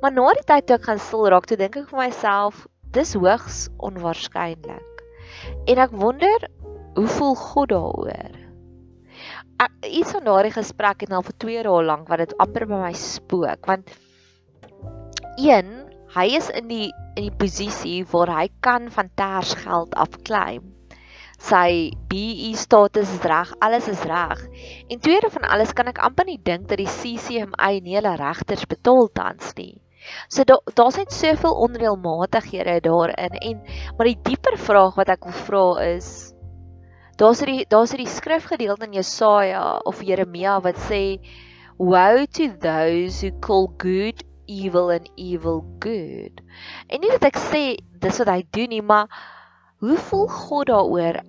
Maar 0.03 0.15
na 0.17 0.33
die 0.35 0.47
tyd 0.49 0.67
toe 0.67 0.79
ek 0.79 0.89
gaan 0.89 1.03
stil 1.03 1.29
raak, 1.31 1.47
toe 1.47 1.59
dink 1.61 1.79
ek 1.79 1.87
vir 1.93 2.01
myself, 2.01 2.65
dis 2.97 3.15
hoogs 3.15 3.61
onwaarskynlik. 3.79 5.05
En 5.71 5.83
ek 5.87 5.95
wonder 6.03 6.49
hoe 6.99 7.07
voel 7.15 7.39
God 7.39 7.71
daaroor? 7.77 8.38
Ek 9.59 9.91
iets 9.91 10.15
van 10.15 10.25
daardie 10.29 10.55
gesprek 10.55 11.03
het 11.05 11.13
al 11.13 11.27
vir 11.27 11.37
2 11.45 11.67
dae 11.67 11.83
lank 11.91 12.09
wat 12.13 12.23
dit 12.25 12.37
amper 12.39 12.69
by 12.71 12.81
my 12.87 12.95
spook 12.95 13.67
want 13.71 13.91
een, 15.39 15.71
hy 16.15 16.27
is 16.39 16.49
in 16.51 16.71
die 16.71 16.89
in 17.19 17.29
die 17.29 17.37
posisie 17.43 18.01
waar 18.13 18.31
hy 18.37 18.49
kan 18.63 18.91
van 18.95 19.11
ters 19.19 19.55
geld 19.59 19.95
afklim 19.99 20.75
sy 21.39 21.95
BE 22.11 22.51
status 22.59 23.11
is 23.15 23.25
reg, 23.31 23.53
alles 23.63 23.87
is 23.89 24.03
reg. 24.03 24.41
En 24.91 24.99
tweede 24.99 25.31
van 25.31 25.47
alles 25.47 25.73
kan 25.73 25.87
ek 25.87 26.01
amper 26.03 26.27
nie 26.27 26.41
dink 26.43 26.67
dat 26.69 26.81
die 26.83 26.91
CCMA 26.91 27.71
nie 27.83 27.95
hulle 27.95 28.17
regters 28.19 28.67
betaal 28.67 29.09
tans 29.15 29.55
nie. 29.57 29.79
So 30.29 30.45
daar's 30.45 30.75
da 30.75 30.89
net 30.99 31.13
soveel 31.13 31.55
onreëlmatighede 31.67 32.81
daarin 32.83 33.39
en 33.39 33.63
maar 33.97 34.09
die 34.09 34.19
dieper 34.25 34.57
vraag 34.59 34.97
wat 34.99 35.11
ek 35.15 35.27
wil 35.27 35.39
vra 35.47 35.65
is 35.85 36.33
daar's 37.19 37.43
die 37.43 37.67
daar's 37.69 37.95
die 37.99 38.09
skrifgedeelte 38.09 38.87
in 38.87 38.99
Jesaja 38.99 39.79
of 39.85 40.03
Jeremia 40.03 40.61
wat 40.63 40.79
sê 40.89 41.19
woe 41.79 42.27
to 42.27 42.49
those 42.63 43.21
who 43.23 43.35
call 43.41 43.69
good 43.79 44.25
evil 44.47 44.91
and 44.91 45.11
evil 45.17 45.65
good. 45.79 46.41
En 46.89 47.03
nie 47.03 47.11
dat 47.11 47.29
ek 47.33 47.37
sê 47.37 47.65
dis 47.99 48.23
wat 48.23 48.33
hy 48.33 48.43
doen 48.55 48.73
nie, 48.73 48.83
maar 48.83 49.11
Hoe 49.79 49.95
voel 49.95 50.27
God 50.27 50.67
daaroor 50.67 51.21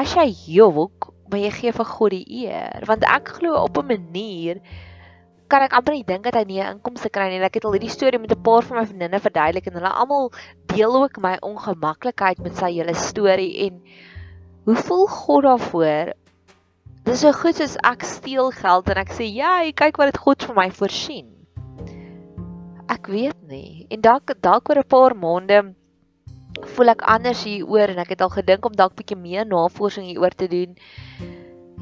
as 0.00 0.14
jy 0.16 0.30
jok, 0.54 1.10
maar 1.28 1.42
jy 1.42 1.50
gee 1.52 1.72
vir 1.76 1.88
God 1.90 2.14
die 2.14 2.38
eer? 2.40 2.86
Want 2.88 3.04
ek 3.04 3.34
glo 3.36 3.58
op 3.60 3.76
'n 3.76 3.90
manier 3.90 4.62
kan 5.52 5.60
ek 5.60 5.76
amper 5.76 5.92
nie 5.92 6.06
dink 6.08 6.24
dat 6.24 6.38
hy 6.40 6.44
nie 6.48 6.60
'n 6.62 6.78
inkomste 6.78 7.10
kry 7.12 7.28
nie. 7.28 7.44
Ek 7.44 7.60
het 7.60 7.66
al 7.68 7.76
hierdie 7.76 7.92
storie 7.92 8.18
met 8.18 8.32
'n 8.32 8.42
paar 8.42 8.62
van 8.62 8.78
my 8.78 8.86
vriendinne 8.86 9.20
verduidelik 9.20 9.66
en 9.66 9.76
hulle 9.76 9.92
almal 9.92 10.32
deel 10.72 11.02
ook 11.02 11.20
my 11.20 11.36
ongemaklikheid 11.42 12.38
met 12.38 12.56
sy 12.56 12.72
hele 12.72 12.94
storie 12.94 13.68
en 13.68 13.82
hoe 14.64 14.76
voel 14.76 15.06
God 15.06 15.42
daarvoor? 15.42 16.12
Dis 17.02 17.22
so 17.24 17.32
goed 17.34 17.58
soos 17.58 17.74
ek 17.82 18.04
steel 18.06 18.52
geld 18.54 18.90
en 18.92 19.00
ek 19.02 19.10
sê, 19.10 19.26
"Ja, 19.26 19.62
kyk 19.74 19.96
wat 19.98 20.12
dit 20.12 20.18
God 20.22 20.42
vir 20.42 20.54
my 20.54 20.70
voorsien." 20.70 21.28
Ek 22.88 23.06
weet 23.06 23.42
nie. 23.48 23.86
En 23.90 24.00
dalk 24.00 24.34
dalk 24.40 24.68
oor 24.70 24.78
'n 24.78 24.88
paar 24.88 25.14
maande 25.16 25.74
voel 26.74 26.88
ek 26.88 27.02
anders 27.02 27.44
hieroor 27.44 27.88
en 27.88 27.98
ek 27.98 28.08
het 28.14 28.20
al 28.20 28.28
gedink 28.28 28.64
om 28.64 28.76
dalk 28.76 28.94
bietjie 28.94 29.16
meer 29.16 29.46
navorsing 29.46 30.06
hieroor 30.06 30.34
te 30.36 30.48
doen. 30.48 30.76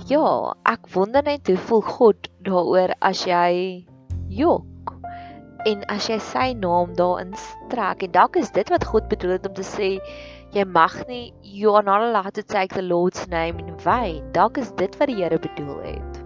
Ja, 0.08 0.54
ek 0.64 0.88
wonder 0.94 1.22
net 1.22 1.46
hoe 1.46 1.56
voel 1.56 1.82
God 1.82 2.28
daaroor 2.46 2.94
as 3.00 3.24
jy 3.26 3.84
jok 4.28 4.94
en 5.68 5.82
as 5.92 6.08
jy 6.08 6.18
sy 6.18 6.52
naam 6.56 6.94
daarin 6.96 7.34
strek 7.36 8.04
en 8.06 8.12
dalk 8.14 8.36
is 8.40 8.52
dit 8.56 8.68
wat 8.72 8.86
God 8.88 9.08
bedoel 9.12 9.36
het 9.36 9.48
om 9.48 9.54
te 9.54 9.66
sê 9.66 9.90
jy 10.54 10.64
mag 10.66 10.94
nie 11.06 11.32
you 11.42 11.74
are 11.76 11.86
not 11.86 12.02
allowed 12.02 12.34
to 12.34 12.42
take 12.42 12.74
the 12.74 12.82
Lord's 12.82 13.26
name 13.28 13.60
in 13.62 13.76
vain. 13.78 14.22
Dalk 14.34 14.58
is 14.58 14.72
dit 14.78 14.96
wat 14.98 15.10
die 15.10 15.20
Here 15.22 15.38
bedoel 15.38 15.82
het. 15.84 16.22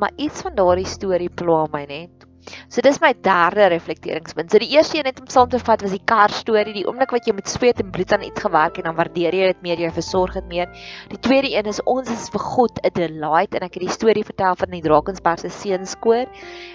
Maar 0.00 0.12
iets 0.16 0.42
van 0.44 0.56
daardie 0.56 0.88
storie 0.88 1.30
pla 1.30 1.66
my 1.72 1.84
net. 1.88 2.26
So 2.72 2.80
dis 2.80 2.98
my 3.02 3.10
derde 3.22 3.66
reflekteringspunt. 3.68 4.50
So 4.50 4.58
die 4.62 4.70
eerste 4.72 4.98
een 4.98 5.04
net 5.04 5.20
om 5.20 5.28
saam 5.28 5.48
te 5.52 5.58
vat 5.60 5.82
was 5.84 5.92
die 5.92 6.02
kar 6.08 6.32
storie, 6.32 6.72
die 6.72 6.86
oomblik 6.88 7.12
wat 7.12 7.28
jy 7.28 7.34
met 7.36 7.50
sweet 7.52 7.82
en 7.82 7.90
bloed 7.92 8.12
aan 8.16 8.24
iets 8.24 8.40
gewerk 8.40 8.78
het 8.78 8.84
en 8.84 8.90
dan 8.90 8.96
waardeer 8.98 9.36
jy 9.36 9.50
dit 9.52 9.62
meer, 9.66 9.82
jy 9.84 9.90
versorg 9.94 10.38
dit 10.38 10.48
meer. 10.48 10.72
Die 11.12 11.20
tweede 11.20 11.52
een 11.52 11.68
is 11.70 11.82
ons 11.84 12.08
is 12.10 12.28
vir 12.32 12.44
God 12.44 12.80
'n 12.80 12.94
delight 12.96 13.54
en 13.54 13.68
ek 13.68 13.76
het 13.76 13.84
die 13.84 13.92
storie 13.92 14.24
vertel 14.24 14.56
van 14.56 14.70
die 14.72 14.82
Drakensberg 14.84 15.44
se 15.44 15.52
seunskoor. 15.52 16.26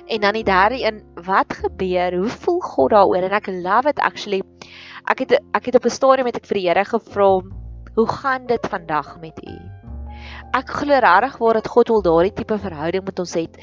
En 0.07 0.21
dan 0.21 0.33
die 0.33 0.45
derde 0.45 0.81
een, 0.85 1.01
wat 1.25 1.53
gebeur? 1.53 2.13
Hoe 2.13 2.29
voel 2.29 2.59
God 2.59 2.91
daaroor? 2.91 3.23
En 3.25 3.31
ek 3.31 3.47
love 3.47 3.89
it 3.89 3.99
actually. 3.99 4.43
Ek 5.11 5.19
het 5.23 5.37
ek 5.53 5.65
het 5.69 5.75
op 5.75 5.85
'n 5.85 5.93
stadium 5.93 6.25
met 6.25 6.37
ek 6.37 6.45
vir 6.45 6.57
die 6.59 6.67
Here 6.67 6.85
gevra, 6.85 7.41
hoe 7.95 8.07
gaan 8.07 8.47
dit 8.47 8.67
vandag 8.67 9.17
met 9.21 9.37
u? 9.47 9.57
Ek 10.53 10.69
glo 10.69 10.99
regtig 10.99 11.37
waar 11.37 11.53
dat 11.53 11.67
God 11.67 11.87
wil 11.87 12.01
daardie 12.01 12.33
tipe 12.33 12.57
verhouding 12.57 13.05
met 13.05 13.19
ons 13.19 13.33
het. 13.33 13.57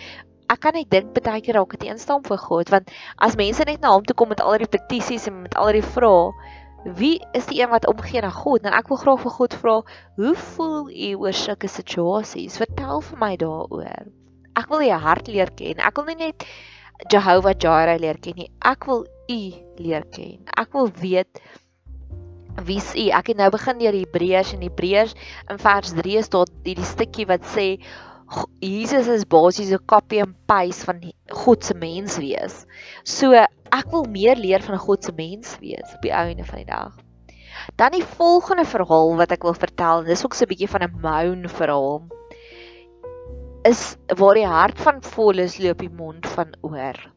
Ek 0.49 0.61
kan 0.61 0.75
net 0.75 0.91
dink 0.91 1.17
baie 1.17 1.41
keer 1.41 1.55
raak 1.55 1.71
dit 1.71 1.89
eenstaan 1.89 2.23
vir 2.23 2.39
God 2.39 2.69
want 2.71 2.91
as 3.19 3.37
mense 3.37 3.65
net 3.65 3.81
na 3.81 3.93
hom 3.93 4.05
toe 4.05 4.15
kom 4.15 4.29
met 4.29 4.41
al 4.41 4.59
die 4.59 4.69
petisies 4.69 5.27
en 5.27 5.43
met 5.43 5.55
al 5.57 5.73
die 5.73 5.83
vrae 5.83 6.33
wie 6.85 7.23
is 7.33 7.47
die 7.47 7.61
een 7.63 7.71
wat 7.71 7.87
omgee 7.87 8.21
na 8.21 8.31
God? 8.31 8.65
En 8.67 8.75
ek 8.75 8.89
wil 8.91 8.99
graag 8.99 9.21
vir 9.23 9.31
God 9.31 9.55
vra 9.55 9.75
hoe 10.17 10.35
voel 10.35 10.91
u 10.91 11.11
oor 11.23 11.33
sulke 11.33 11.69
situasies 11.71 12.59
vertel 12.59 13.01
vir 13.01 13.19
my 13.19 13.37
daaroor. 13.37 14.11
Ek 14.59 14.69
wil 14.69 14.83
u 14.83 14.91
hart 14.91 15.29
leer 15.31 15.51
ken. 15.57 15.79
Ek 15.79 15.97
wil 15.97 16.11
nie 16.11 16.19
net 16.27 16.47
Jehovah 17.13 17.55
Jireh 17.55 18.01
leer 18.03 18.19
ken 18.19 18.37
nie. 18.37 18.51
Ek 18.67 18.87
wil 18.87 19.07
u 19.29 19.43
leer 19.77 20.05
ken 20.15 20.41
ek 20.59 20.73
wil 20.73 20.91
weet 21.03 21.43
wie 22.67 22.77
is 22.77 22.95
u 22.95 23.09
ek 23.09 23.33
het 23.33 23.37
nou 23.41 23.51
begin 23.51 23.79
deur 23.79 23.97
Hebreërs 23.97 24.55
en 24.57 24.65
Hebreërs 24.67 25.15
in 25.51 25.59
vers 25.59 25.93
3 25.99 26.23
staan 26.23 26.57
hierdie 26.65 26.89
stukkie 26.89 27.29
wat 27.31 27.47
sê 27.55 27.69
Jesus 28.65 29.09
is 29.13 29.25
basies 29.29 29.73
'n 29.73 29.85
copy 29.93 30.21
and 30.25 30.35
paste 30.47 30.87
van 30.89 31.01
God 31.29 31.65
se 31.65 31.75
mens 31.75 32.17
wees. 32.17 32.67
So 33.05 33.33
ek 33.33 33.91
wil 33.93 34.07
meer 34.09 34.37
leer 34.37 34.63
van 34.65 34.79
God 34.79 35.05
se 35.05 35.13
mens 35.13 35.57
wees 35.61 35.95
op 35.95 36.03
die 36.03 36.15
einde 36.17 36.45
van 36.45 36.63
die 36.63 36.71
dag. 36.71 36.97
Dan 37.77 37.93
die 37.93 38.05
volgende 38.05 38.65
verhaal 38.65 39.17
wat 39.17 39.33
ek 39.33 39.45
wil 39.45 39.55
vertel, 39.55 40.05
dis 40.05 40.25
ook 40.25 40.35
so 40.35 40.45
'n 40.45 40.53
bietjie 40.53 40.73
van 40.75 40.83
'n 40.83 41.01
moan 41.03 41.49
verhaal. 41.49 42.09
Is 43.65 43.97
waar 44.17 44.35
die 44.35 44.49
hart 44.49 44.79
van 44.81 45.03
vol 45.03 45.39
is 45.39 45.59
loop 45.59 45.79
die 45.79 45.93
mond 45.93 46.27
van 46.27 46.57
oor. 46.63 47.12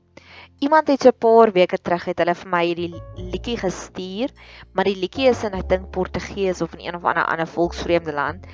Iemand 0.65 0.87
het 0.89 1.03
so 1.05 1.09
'n 1.13 1.21
paar 1.21 1.51
weke 1.53 1.77
terug 1.77 2.05
het 2.09 2.19
hulle 2.19 2.35
vir 2.35 2.49
my 2.49 2.63
hierdie 2.65 3.01
liedjie 3.17 3.57
gestuur, 3.57 4.31
maar 4.73 4.87
die 4.89 4.97
liedjie 4.97 5.27
is 5.29 5.43
in 5.43 5.53
ek 5.53 5.69
dink 5.69 5.91
Portugees 5.91 6.61
of 6.61 6.73
in 6.73 6.87
een 6.87 6.95
of 6.95 7.05
ander 7.05 7.25
ander 7.25 7.47
volksvreemde 7.47 8.13
land 8.13 8.47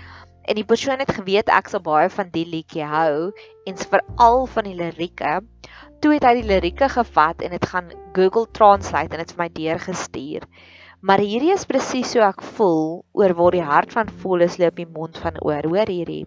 en 0.49 0.57
die 0.57 0.65
persoon 0.65 0.99
het 1.01 1.13
geweet 1.13 1.49
ek 1.53 1.69
sal 1.69 1.83
baie 1.85 2.09
van 2.09 2.31
die 2.33 2.45
liedjie 2.49 2.85
hou 2.87 3.31
en 3.69 3.77
veral 3.77 4.45
van 4.55 4.67
die 4.67 4.75
lirieke. 4.77 5.39
Toe 6.01 6.15
het 6.15 6.25
hy 6.25 6.33
die 6.39 6.47
lirieke 6.49 6.89
gevat 6.89 7.43
en 7.45 7.53
dit 7.53 7.65
gaan 7.73 7.91
Google 8.17 8.47
Translate 8.57 9.15
en 9.15 9.21
dit 9.23 9.33
vir 9.35 9.43
my 9.43 9.49
deurgestuur. 9.53 10.47
Maar 11.01 11.21
hierdie 11.21 11.53
is 11.53 11.65
presies 11.69 12.11
so 12.13 12.25
ek 12.25 12.41
voel 12.57 13.03
oor 13.17 13.33
waar 13.37 13.57
die 13.57 13.65
hart 13.65 13.93
van 13.93 14.09
vol 14.21 14.41
is 14.45 14.57
loop 14.61 14.77
die 14.77 14.89
mond 14.89 15.17
van 15.21 15.37
oor. 15.41 15.65
Hoor 15.65 15.89
hierdie. 15.89 16.25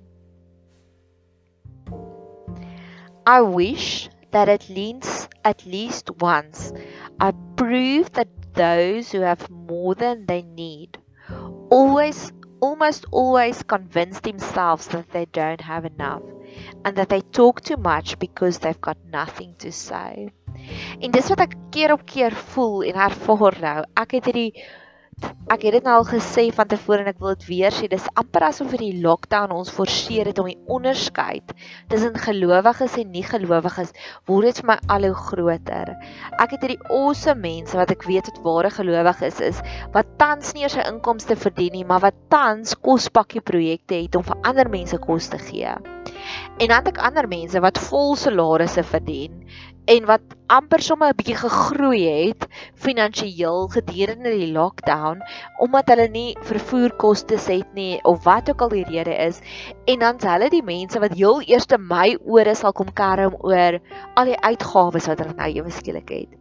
I 3.26 3.40
wish 3.40 4.08
that 4.34 4.48
at 4.48 4.68
least 4.68 5.30
at 5.44 5.64
least 5.64 6.10
once 6.20 6.72
I 7.20 7.32
prove 7.56 8.12
that 8.12 8.28
those 8.54 9.12
who 9.12 9.20
have 9.20 9.48
more 9.50 9.94
than 9.94 10.26
they 10.26 10.42
need 10.42 10.98
always 11.70 12.32
almost 12.60 13.06
always 13.10 13.62
convince 13.62 14.20
themselves 14.20 14.88
that 14.88 15.10
they 15.10 15.26
don't 15.26 15.60
have 15.60 15.84
enough 15.84 16.22
and 16.84 16.96
that 16.96 17.08
they 17.08 17.20
talk 17.20 17.60
too 17.60 17.76
much 17.76 18.18
because 18.18 18.58
they've 18.58 18.80
got 18.80 18.98
nothing 19.12 19.54
to 19.58 19.70
say. 19.72 20.32
En 21.02 21.10
dis 21.14 21.28
wat 21.30 21.42
ek 21.44 21.54
keer 21.74 21.92
op 21.92 22.04
keer 22.06 22.34
voel 22.54 22.84
en 22.88 22.98
ervaar 23.06 23.58
nou. 23.62 23.78
Ek 24.02 24.16
het 24.18 24.30
hierdie 24.30 24.52
ek 25.54 25.66
het 25.68 25.76
dit 25.76 25.85
nou 25.87 25.94
al 26.00 26.06
gesê 26.09 26.49
van 26.54 26.66
tevore 26.66 27.04
en 27.04 27.11
ek 27.12 27.21
wil 27.23 27.35
dit 27.37 27.44
weer 27.47 27.75
sê. 27.75 27.87
Dis 27.90 28.06
amper 28.18 28.49
asof 28.49 28.73
vir 28.73 28.83
die 28.83 29.00
lockdown 29.04 29.52
ons 29.54 29.71
forceer 29.75 30.26
het 30.30 30.40
om 30.42 30.49
die 30.50 30.59
onderskeid 30.73 31.52
tussen 31.92 32.16
gelowiges 32.18 32.97
en 33.02 33.12
nie 33.14 33.23
gelowiges 33.26 33.92
word 34.30 34.50
dit 34.50 34.62
vir 34.62 34.71
my 34.73 34.78
al 34.97 35.06
hoe 35.09 35.18
groter. 35.21 35.92
Ek 36.42 36.56
het 36.56 36.64
hierdie 36.64 36.80
awesome 36.88 37.44
mense 37.44 37.78
wat 37.78 37.92
ek 37.94 38.06
weet 38.09 38.33
wat 38.33 38.42
ware 38.47 38.73
gelowiges 38.75 39.42
is, 39.44 39.61
wat 39.94 40.16
tans 40.18 40.54
nie 40.54 40.64
eens 40.66 40.76
'n 40.76 40.88
inkomste 40.94 41.37
verdien 41.37 41.73
nie, 41.73 41.85
maar 41.85 42.00
wat 42.00 42.18
tans 42.30 42.75
kospakkie 42.75 43.40
projekte 43.40 43.94
het 43.94 44.16
om 44.16 44.25
vir 44.25 44.40
ander 44.42 44.68
mense 44.68 44.99
kos 44.99 45.28
te 45.28 45.38
gee. 45.38 45.76
En 46.59 46.68
dan 46.68 46.78
het 46.80 46.88
ek 46.88 46.99
ander 46.99 47.28
mense 47.28 47.61
wat 47.61 47.78
vol 47.78 48.16
salarisse 48.16 48.83
verdien 48.83 49.44
en 49.84 50.06
wat 50.08 50.22
amper 50.46 50.80
sommer 50.80 51.10
'n 51.12 51.16
bietjie 51.18 51.36
gegroei 51.36 52.02
het 52.08 52.46
finansiëel 52.84 53.68
gedurende 53.74 54.30
die 54.32 54.52
lockdown 54.52 55.20
omdat 55.66 55.88
hulle 55.92 56.08
nie 56.08 56.36
vervoerkoste 56.50 57.36
het 57.46 57.74
nie 57.74 58.00
of 58.04 58.24
wat 58.24 58.48
ook 58.50 58.60
al 58.60 58.72
die 58.72 58.84
rede 58.84 59.16
is 59.26 59.40
en 59.84 59.98
dan's 59.98 60.24
hulle 60.24 60.48
die 60.50 60.62
mense 60.62 61.00
wat 61.00 61.12
heel 61.12 61.42
eers 61.46 61.66
te 61.66 61.78
my 61.78 62.16
ore 62.24 62.54
sal 62.54 62.72
kom 62.72 62.92
kerm 62.92 63.36
oor 63.40 63.80
al 64.14 64.24
die 64.24 64.40
uitgawes 64.40 65.06
wat 65.06 65.18
hulle 65.18 65.36
nou 65.36 65.50
ewe 65.52 65.70
skielik 65.70 66.08
het. 66.08 66.32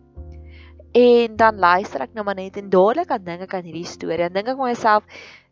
En 0.94 1.36
dan 1.36 1.58
luister 1.58 2.02
ek 2.02 2.14
nou 2.14 2.24
maar 2.26 2.38
net 2.38 2.58
en 2.58 2.70
dadelik 2.70 3.10
aan 3.10 3.24
dink 3.26 3.42
ek 3.42 3.54
aan 3.54 3.66
hierdie 3.66 3.88
storie 3.90 4.28
en 4.28 4.34
dink 4.34 4.48
ek 4.48 4.58
myself 4.58 5.04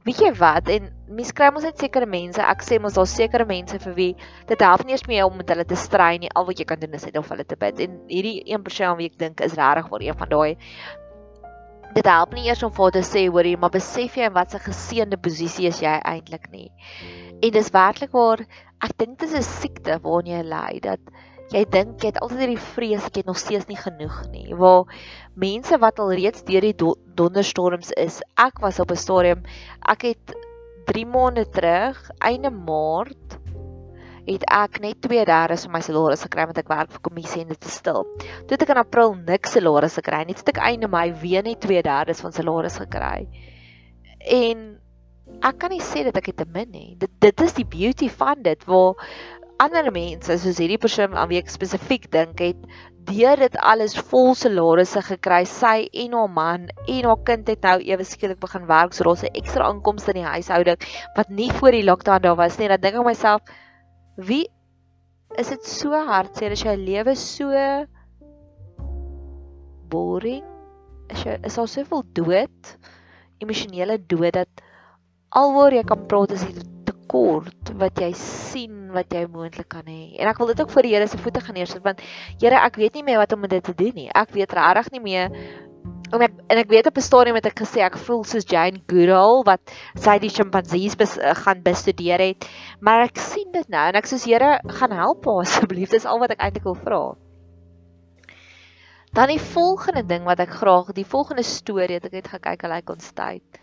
weet 0.08 0.22
jy 0.24 0.32
wat 0.40 0.70
en 0.74 0.88
mens 1.14 1.34
kry 1.38 1.52
mos 1.54 1.66
net 1.68 1.82
sekere 1.82 2.08
mense 2.10 2.42
ek 2.42 2.64
sê 2.66 2.80
mos 2.82 2.96
daar 2.98 3.10
sekere 3.10 3.46
mense 3.46 3.78
vir 3.84 3.94
wie 3.98 4.14
dit 4.50 4.64
help 4.66 4.86
nie 4.86 4.96
eens 4.96 5.06
meer 5.10 5.28
om 5.28 5.38
met 5.38 5.54
hulle 5.54 5.66
te 5.68 5.78
stry 5.78 6.16
nie 6.22 6.32
al 6.34 6.48
wat 6.48 6.62
jy 6.62 6.66
kan 6.72 6.82
doen 6.82 6.98
is 6.98 7.06
net 7.06 7.20
om 7.22 7.28
hulle 7.28 7.46
te 7.46 7.60
bid 7.64 7.84
en 7.86 8.00
hierdie 8.10 8.42
een 8.50 8.66
persoon 8.66 8.98
wie 8.98 9.12
ek 9.12 9.20
dink 9.22 9.44
is 9.46 9.58
regtig 9.60 9.92
vir 9.94 10.08
een 10.08 10.20
van 10.24 10.34
daai 10.34 10.58
dit 11.94 12.08
help 12.08 12.34
nie 12.34 12.48
eers 12.48 12.64
om 12.64 12.74
vir 12.74 12.96
te 12.98 13.06
sê 13.06 13.28
hoor 13.28 13.46
jy 13.46 13.58
maar 13.62 13.76
besef 13.78 14.18
jy 14.18 14.30
in 14.32 14.38
watter 14.38 14.64
geseënde 14.66 15.22
posisie 15.22 15.70
is 15.70 15.82
jy 15.84 15.94
eintlik 16.14 16.50
nie 16.56 16.70
en 17.42 17.54
dis 17.58 17.74
werklik 17.76 18.16
waar 18.18 18.42
ek 18.82 18.98
dink 18.98 19.20
dit 19.20 19.30
is 19.30 19.38
'n 19.38 19.50
siekte 19.50 20.00
waarna 20.06 20.38
jy 20.38 20.44
ly 20.50 20.80
dat 20.88 21.14
jy 21.52 21.66
dink 21.68 22.04
jy 22.04 22.14
het 22.14 22.22
altyd 22.24 22.46
hierdie 22.46 22.64
vrees 22.76 23.08
ek 23.10 23.22
het 23.22 23.28
nog 23.28 23.40
steeds 23.40 23.68
nie 23.68 23.80
genoeg 23.80 24.22
nie. 24.32 24.56
Waar 24.56 24.88
mense 25.36 25.78
wat 25.82 26.00
al 26.00 26.14
reeds 26.16 26.46
deur 26.48 26.62
die 26.62 26.76
do 26.78 26.96
donderstorms 27.20 27.92
is. 28.00 28.22
Ek 28.40 28.60
was 28.64 28.80
op 28.80 28.92
'n 28.92 28.98
stadium 28.98 29.44
ek 29.88 30.02
het 30.02 30.36
3 30.86 31.06
maande 31.06 31.46
terug, 31.46 31.98
einde 32.20 32.50
Maart 32.50 33.38
het 34.26 34.44
ek 34.46 34.80
net 34.82 35.02
2/3 35.02 35.64
van 35.66 35.72
my 35.72 35.82
salaris 35.82 36.22
gekry 36.22 36.46
want 36.46 36.58
ek 36.58 36.70
werk 36.70 36.92
vir 36.92 37.02
kommissie 37.02 37.42
en 37.42 37.48
dit 37.48 37.66
is 37.66 37.74
stil. 37.74 38.06
Toe 38.46 38.56
het 38.56 38.62
ek 38.62 38.70
in 38.70 38.78
April 38.78 39.16
niks 39.16 39.52
salaris 39.52 39.98
gekry 39.98 40.24
nie. 40.26 40.34
Toe 40.34 40.46
het 40.46 40.58
ek 40.58 40.64
einde 40.64 40.88
Mei 40.88 41.12
weer 41.14 41.44
net 41.44 41.60
2/3 41.60 42.22
van 42.22 42.32
salaris 42.32 42.78
gekry. 42.78 43.28
En 44.20 44.80
ek 45.42 45.58
kan 45.60 45.72
nie 45.72 45.82
sê 45.82 46.04
dat 46.04 46.18
ek 46.18 46.28
het 46.28 46.38
te 46.38 46.46
min 46.46 46.70
nie. 46.72 46.96
Dit 46.98 47.10
dit 47.20 47.42
is 47.42 47.54
die 47.54 47.66
beauty 47.66 48.10
van 48.10 48.42
dit 48.42 48.66
waar 48.66 48.96
ander 49.62 49.92
mense 49.94 50.38
soos 50.42 50.60
hierdie 50.62 50.80
persoon 50.82 51.14
aan 51.14 51.30
wie 51.30 51.38
ek 51.42 51.52
spesifiek 51.54 52.08
dink 52.14 52.40
het 52.42 52.62
deur 53.06 53.40
dit 53.42 53.58
alles 53.58 53.94
vol 54.10 54.34
salarisse 54.38 55.02
gekry. 55.06 55.42
Sy 55.50 55.88
en 56.04 56.16
haar 56.18 56.32
man 56.34 56.68
en 56.70 57.08
haar 57.10 57.22
kind 57.28 57.50
het 57.50 57.66
nou 57.66 57.78
ewe 57.82 58.06
skielik 58.08 58.40
begin 58.42 58.66
werk 58.70 58.94
so 58.94 59.06
daar's 59.06 59.24
'n 59.24 59.36
ekstra 59.42 59.70
inkomste 59.74 60.14
in 60.14 60.22
die 60.22 60.32
huishouding 60.34 60.80
wat 61.18 61.30
nie 61.30 61.52
voor 61.52 61.72
die 61.72 61.86
lockdown 61.86 62.22
daar 62.22 62.36
was 62.36 62.58
nie. 62.58 62.68
Dan 62.68 62.82
dink 62.82 62.96
ek 62.96 63.06
myself 63.06 63.42
wie 64.18 64.48
is 65.38 65.50
dit 65.50 65.66
so 65.66 65.92
hartseer 65.92 66.52
as 66.52 66.64
jou 66.64 66.76
lewe 66.76 67.16
so 67.16 67.52
boring? 69.90 70.44
Is 71.10 71.24
jy 71.24 71.40
is 71.44 71.56
daar 71.56 71.68
soveel 71.68 72.04
dood? 72.14 72.78
Emosionele 73.40 73.98
dood 73.98 74.34
dat 74.34 74.50
alwaar 75.30 75.74
jy 75.74 75.84
kan 75.84 76.08
praat 76.08 76.32
is 76.32 76.46
die 76.46 76.81
tekort 77.12 77.72
wat 77.80 78.00
jy 78.00 78.12
sien 78.16 78.92
wat 78.96 79.12
jy 79.12 79.26
moontlik 79.28 79.68
kan 79.72 79.84
hê. 79.88 80.16
En 80.20 80.30
ek 80.30 80.38
wil 80.40 80.52
dit 80.52 80.62
ook 80.62 80.72
voor 80.72 80.88
die 80.88 80.94
Here 80.96 81.08
se 81.08 81.20
voete 81.20 81.42
gaan 81.44 81.56
neersit 81.56 81.84
want 81.84 82.00
Here, 82.40 82.56
ek 82.56 82.78
weet 82.80 82.96
nie 82.96 83.04
meer 83.04 83.20
wat 83.20 83.34
om 83.34 83.44
dit 83.48 83.64
te 83.64 83.74
doen 83.76 83.92
nie. 83.96 84.10
Ek 84.16 84.32
weet 84.32 84.54
regtig 84.54 84.92
nie 84.96 85.02
meer 85.04 85.32
en 86.12 86.22
ek 86.24 86.34
en 86.52 86.60
ek 86.60 86.70
weet 86.72 86.88
op 86.88 86.98
'n 86.98 87.02
stadium 87.02 87.36
het 87.36 87.46
ek 87.46 87.60
gesê 87.60 87.84
ek 87.84 87.98
voel 87.98 88.24
soos 88.24 88.48
Jane 88.48 88.80
Goodall 88.88 89.44
wat 89.44 89.62
sy 89.96 90.20
die 90.20 90.30
sjimpansees 90.30 90.96
bes, 90.96 91.18
uh, 91.18 91.36
gaan 91.36 91.64
bestudeer 91.64 92.20
het. 92.20 92.48
Maar 92.80 93.08
ek 93.10 93.18
sien 93.18 93.52
dit 93.52 93.68
nou 93.68 93.88
en 93.90 93.96
ek 93.96 94.08
sê 94.08 94.20
Here, 94.24 94.60
gaan 94.68 94.92
help 94.92 95.28
asseblief. 95.28 95.90
Dis 95.90 96.06
al 96.06 96.20
wat 96.20 96.32
ek 96.32 96.40
eintlik 96.40 96.64
wil 96.64 96.76
vra. 96.76 97.16
Dan 99.14 99.28
die 99.28 99.40
volgende 99.40 100.08
ding 100.08 100.24
wat 100.24 100.40
ek 100.40 100.56
graag, 100.56 100.94
die 100.94 101.06
volgende 101.06 101.44
storie 101.44 102.00
wat 102.00 102.06
ek 102.06 102.24
het 102.24 102.28
gekyk, 102.28 102.62
hulle 102.62 102.82
kon 102.82 102.98
tyd. 102.98 103.62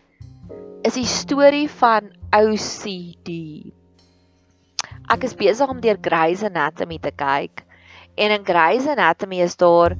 Is 0.87 0.95
die 0.95 1.09
storie 1.09 1.67
van 1.69 2.13
OCD 2.33 3.35
ek 5.09 5.25
is 5.25 5.37
besig 5.37 5.71
om 5.73 5.81
deur 5.81 5.99
Grey's 6.05 6.45
Anatomy 6.45 6.99
te 7.01 7.13
kyk. 7.17 7.65
En 8.19 8.35
in 8.35 8.45
Grey's 8.45 8.87
Anatomy 8.87 9.41
is 9.45 9.57
daar 9.57 9.97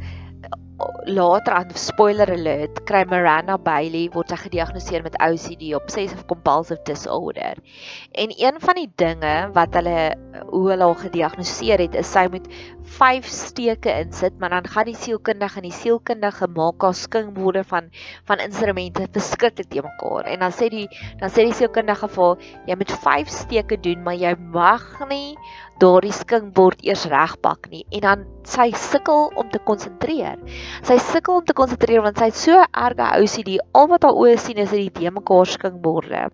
later 1.09 1.53
aan 1.53 1.71
spoiler 1.75 2.31
alert 2.31 2.83
kry 2.87 3.01
Miranda 3.11 3.57
Bailey 3.59 4.07
word 4.15 4.31
sy 4.31 4.39
gediagnoseer 4.45 5.03
met 5.03 5.17
OCD 5.25 5.73
obsessive 5.75 6.23
compulsive 6.31 6.79
disorder. 6.87 7.59
En 8.13 8.31
een 8.31 8.61
van 8.63 8.79
die 8.79 8.91
dinge 9.03 9.35
wat 9.57 9.75
hulle 9.79 10.15
hoe 10.53 10.65
hulle 10.71 10.87
haar 10.87 11.01
gediagnoseer 11.03 11.83
het 11.83 11.97
is 11.99 12.13
sy 12.13 12.27
moet 12.31 12.47
5 12.99 13.27
steke 13.27 13.93
insit, 14.05 14.39
maar 14.39 14.55
dan 14.55 14.69
gaan 14.71 14.89
die 14.89 14.97
sielkundige 14.97 15.61
en 15.61 15.67
die 15.67 15.75
sielkundige 15.75 16.49
maak 16.55 16.87
haar 16.87 16.97
skinkborde 16.97 17.65
van 17.69 17.91
van 18.29 18.45
instrumente 18.45 19.09
verskriklik 19.13 19.71
te 19.73 19.83
mekaar. 19.83 20.31
En 20.31 20.47
dan 20.47 20.55
sê 20.55 20.71
die 20.73 20.87
dan 21.19 21.33
sê 21.33 21.49
die 21.49 21.57
sielkundige 21.59 22.09
vir 22.15 22.51
jy 22.71 22.79
moet 22.79 22.99
5 23.09 23.35
steke 23.43 23.81
doen, 23.83 24.05
maar 24.07 24.19
jy 24.19 24.35
mag 24.55 24.87
nie 25.11 25.35
daardie 25.83 26.15
skinkbord 26.15 26.83
eers 26.87 27.07
regpak 27.11 27.69
nie. 27.73 27.85
En 27.95 28.05
dan 28.07 28.27
sy 28.49 28.71
sukkel 28.75 29.29
om 29.39 29.51
te 29.51 29.61
konsentreer. 29.65 30.39
Sy 30.87 30.99
sukkel 31.03 31.41
om 31.41 31.47
te 31.47 31.57
konsentreer 31.57 32.05
want 32.05 32.21
sy 32.21 32.31
het 32.31 32.39
so 32.39 32.61
erge 32.69 33.09
OCD. 33.23 33.57
Al 33.73 33.89
wat 33.93 34.07
haar 34.07 34.19
oë 34.19 34.37
sien 34.41 34.61
is 34.63 34.75
die 34.75 34.91
te 34.95 35.11
mekaar 35.15 35.49
skinkborde. 35.49 36.29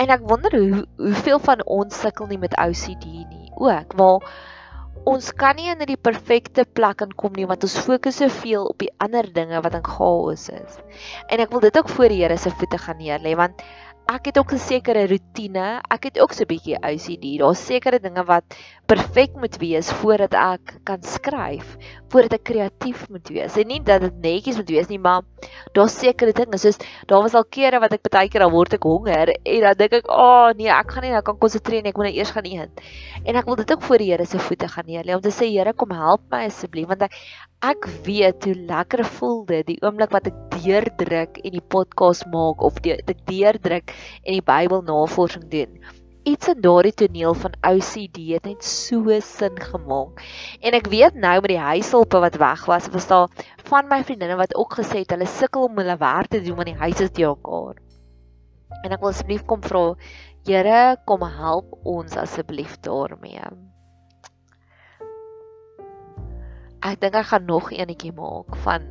En 0.00 0.10
ek 0.14 0.24
wonder 0.28 0.54
hoe 0.56 0.82
hoeveel 0.96 1.40
van 1.44 1.62
ons 1.66 2.00
sukkel 2.00 2.30
nie 2.30 2.40
met 2.40 2.56
OCD 2.60 3.06
nie. 3.06 3.50
Ook 3.60 3.96
waar 3.98 4.26
ons 5.08 5.32
kan 5.34 5.56
nie 5.58 5.70
in 5.72 5.80
die 5.86 5.98
perfekte 5.98 6.64
plek 6.78 7.02
inkom 7.02 7.34
nie 7.34 7.46
want 7.50 7.64
ons 7.66 7.78
fokus 7.86 8.20
soveel 8.22 8.68
op 8.70 8.78
die 8.82 8.90
ander 9.02 9.26
dinge 9.34 9.60
wat 9.64 9.74
in 9.78 9.86
chaos 9.86 10.48
is. 10.54 10.78
En 11.28 11.42
ek 11.42 11.50
wil 11.50 11.64
dit 11.64 11.78
ook 11.78 11.90
voor 11.90 12.12
die 12.12 12.22
Here 12.22 12.38
se 12.38 12.52
voete 12.54 12.78
gaan 12.78 13.00
neerlê 13.02 13.34
want 13.38 13.64
ek 14.06 14.26
het 14.30 14.38
ook 14.38 14.52
'n 14.52 14.58
sekere 14.58 15.06
rotine. 15.06 15.80
Ek 15.90 16.04
het 16.04 16.20
ook 16.20 16.32
so 16.32 16.42
'n 16.44 16.50
bietjie 16.50 16.78
OCD. 16.82 17.38
Daar's 17.38 17.66
sekere 17.66 17.98
dinge 18.00 18.24
wat 18.24 18.44
perfek 18.86 19.34
moet 19.36 19.56
wees 19.56 19.92
voordat 19.92 20.34
ek 20.34 20.80
kan 20.84 21.02
skryf, 21.02 21.76
voordat 22.08 22.32
ek 22.32 22.44
kreatief 22.44 23.08
moet 23.08 23.28
wees. 23.28 23.56
En 23.56 23.66
nie 23.66 23.80
dat 23.82 24.00
dit 24.00 24.16
netjies 24.22 24.56
moet 24.56 24.68
wees 24.68 24.88
nie, 24.88 24.98
maar 24.98 25.22
daar's 25.72 25.98
sekere 25.98 26.32
dinge 26.32 26.58
soos 26.58 26.78
daar 27.06 27.22
was 27.22 27.34
al 27.34 27.44
kere 27.44 27.80
wat 27.80 27.92
ek 27.92 28.10
baie 28.10 28.28
keer 28.28 28.40
dan 28.40 28.50
word 28.50 28.74
ek 28.74 28.82
honger 28.82 29.28
en 29.28 29.60
dan 29.60 29.74
dink 29.76 29.92
ek, 29.92 30.06
"Ag 30.08 30.50
oh, 30.50 30.52
nee, 30.56 30.68
ek 30.68 30.90
gaan 30.90 31.02
nie 31.02 31.10
nou 31.10 31.22
kan 31.22 31.38
konsentreer 31.38 31.82
nie. 31.82 31.90
Ek 31.90 31.96
moet 31.96 32.06
nou 32.06 32.16
eers 32.16 32.30
gaan 32.30 32.46
eet." 32.46 32.80
En 33.24 33.36
ek 33.36 33.46
wil 33.46 33.56
dit 33.56 33.72
ook 33.72 33.82
voor 33.82 33.98
die 33.98 34.10
Here 34.12 34.26
se 34.26 34.38
voete 34.38 34.68
gaan 34.68 34.84
neerlê 34.86 35.14
om 35.14 35.20
te 35.20 35.30
sê, 35.30 35.48
"Here, 35.50 35.72
kom 35.72 35.90
help 35.90 36.20
my 36.30 36.44
asseblief 36.46 36.88
want 36.88 37.02
ek 37.02 37.12
ek 37.62 37.86
weet 38.02 38.44
hoe 38.44 38.54
lekker 38.66 39.04
voel 39.06 39.44
dit 39.46 39.66
die 39.68 39.78
oomblik 39.86 40.10
wat 40.10 40.26
ek 40.26 40.38
deurdruk 40.56 41.38
en 41.46 41.54
die 41.54 41.62
podcast 41.74 42.26
maak 42.32 42.62
of 42.66 42.80
die, 42.82 42.96
ek 42.98 43.20
deurdruk 43.28 43.91
en 44.22 44.36
die 44.36 44.44
Bybel 44.44 44.82
navorsing 44.86 45.48
doen. 45.52 45.80
Iets 46.22 46.52
in 46.52 46.60
daardie 46.62 46.94
toneel 46.94 47.34
van 47.34 47.56
OCD 47.66 48.20
het 48.30 48.46
net 48.46 48.64
so 48.64 49.18
sin 49.20 49.58
gemaak. 49.58 50.22
En 50.60 50.76
ek 50.78 50.86
weet 50.92 51.18
nou 51.18 51.34
met 51.40 51.50
die 51.54 51.58
huishulpe 51.58 52.20
wat 52.22 52.38
weg 52.38 52.62
was, 52.70 52.86
was 52.94 53.08
daar 53.10 53.48
van 53.66 53.90
my 53.90 54.02
vriendinne 54.04 54.38
wat 54.38 54.54
ook 54.54 54.78
gesê 54.78 55.02
het 55.02 55.16
hulle 55.16 55.26
sukkel 55.26 55.66
om 55.66 55.82
hulle 55.82 55.98
werk 55.98 56.30
te 56.30 56.42
doen 56.42 56.60
want 56.60 56.70
die 56.70 56.78
huis 56.78 57.00
is 57.00 57.10
te 57.10 57.26
mekaar. 57.26 57.82
En 58.82 58.94
ek 58.94 59.02
wil 59.02 59.10
asseblief 59.10 59.44
kom 59.46 59.62
vra, 59.62 59.92
Here, 60.42 60.96
kom 61.06 61.22
help 61.22 61.76
ons 61.86 62.16
asseblief 62.18 62.80
daarmee. 62.82 63.46
ek 66.82 66.98
dink 66.98 67.14
ek 67.14 67.28
gaan 67.30 67.46
nog 67.46 67.70
eenetjie 67.70 68.10
maak 68.16 68.56
van 68.64 68.86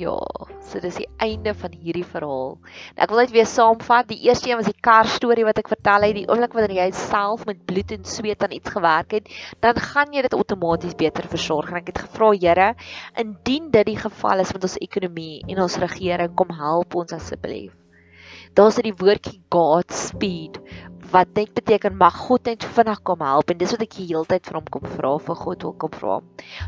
ja, 0.00 0.16
so 0.64 0.80
dis 0.82 0.98
die 1.00 1.08
einde 1.20 1.52
van 1.56 1.74
hierdie 1.76 2.06
verhaal. 2.06 2.54
Ek 2.96 3.12
wil 3.12 3.22
net 3.22 3.34
weer 3.34 3.48
saamvat. 3.48 4.08
Die 4.10 4.20
eerste 4.26 4.50
een 4.50 4.60
was 4.60 4.70
die 4.70 4.86
kar 4.86 5.08
storie 5.10 5.44
wat 5.46 5.60
ek 5.60 5.70
vertel 5.72 6.06
het, 6.08 6.16
die 6.16 6.26
oomblik 6.28 6.56
wanneer 6.56 6.76
jy 6.78 6.88
self 6.96 7.44
met 7.48 7.60
bloed 7.68 7.92
en 7.96 8.06
sweet 8.08 8.44
aan 8.46 8.56
iets 8.56 8.72
gewerk 8.76 9.18
het, 9.18 9.28
dan 9.64 9.80
gaan 9.90 10.14
jy 10.16 10.24
dit 10.26 10.36
outomaties 10.38 10.96
beter 10.98 11.28
versorg. 11.30 11.72
En 11.72 11.82
ek 11.82 11.92
het 11.92 12.04
gevra, 12.06 12.32
Here, 12.40 12.70
indien 13.20 13.68
dit 13.74 13.90
die 13.90 13.98
geval 14.00 14.44
is 14.44 14.54
met 14.56 14.64
ons 14.64 14.78
ekonomie 14.80 15.42
en 15.48 15.62
ons 15.66 15.80
regering, 15.82 16.32
kom 16.38 16.52
help 16.56 16.96
ons 17.02 17.16
asseblief. 17.16 17.74
Daar's 18.58 18.80
dit 18.80 18.88
die 18.88 18.96
woordjie 18.98 19.38
God 19.54 19.92
speed 19.94 20.58
wat 21.10 21.32
net 21.34 21.52
beteken 21.54 21.96
mag 21.98 22.14
God 22.26 22.46
net 22.46 22.64
vinnig 22.76 23.00
kom 23.06 23.22
help 23.24 23.50
en 23.50 23.58
dis 23.58 23.72
wat 23.74 23.82
ek 23.84 23.96
die 23.98 24.06
hele 24.10 24.22
tyd 24.30 24.46
vir 24.46 24.58
hom 24.60 24.68
kom 24.76 24.86
vra 24.94 25.12
vir 25.26 25.38
God 25.42 25.66
wil 25.66 25.74
kom 25.84 25.94
vra. 25.96 26.18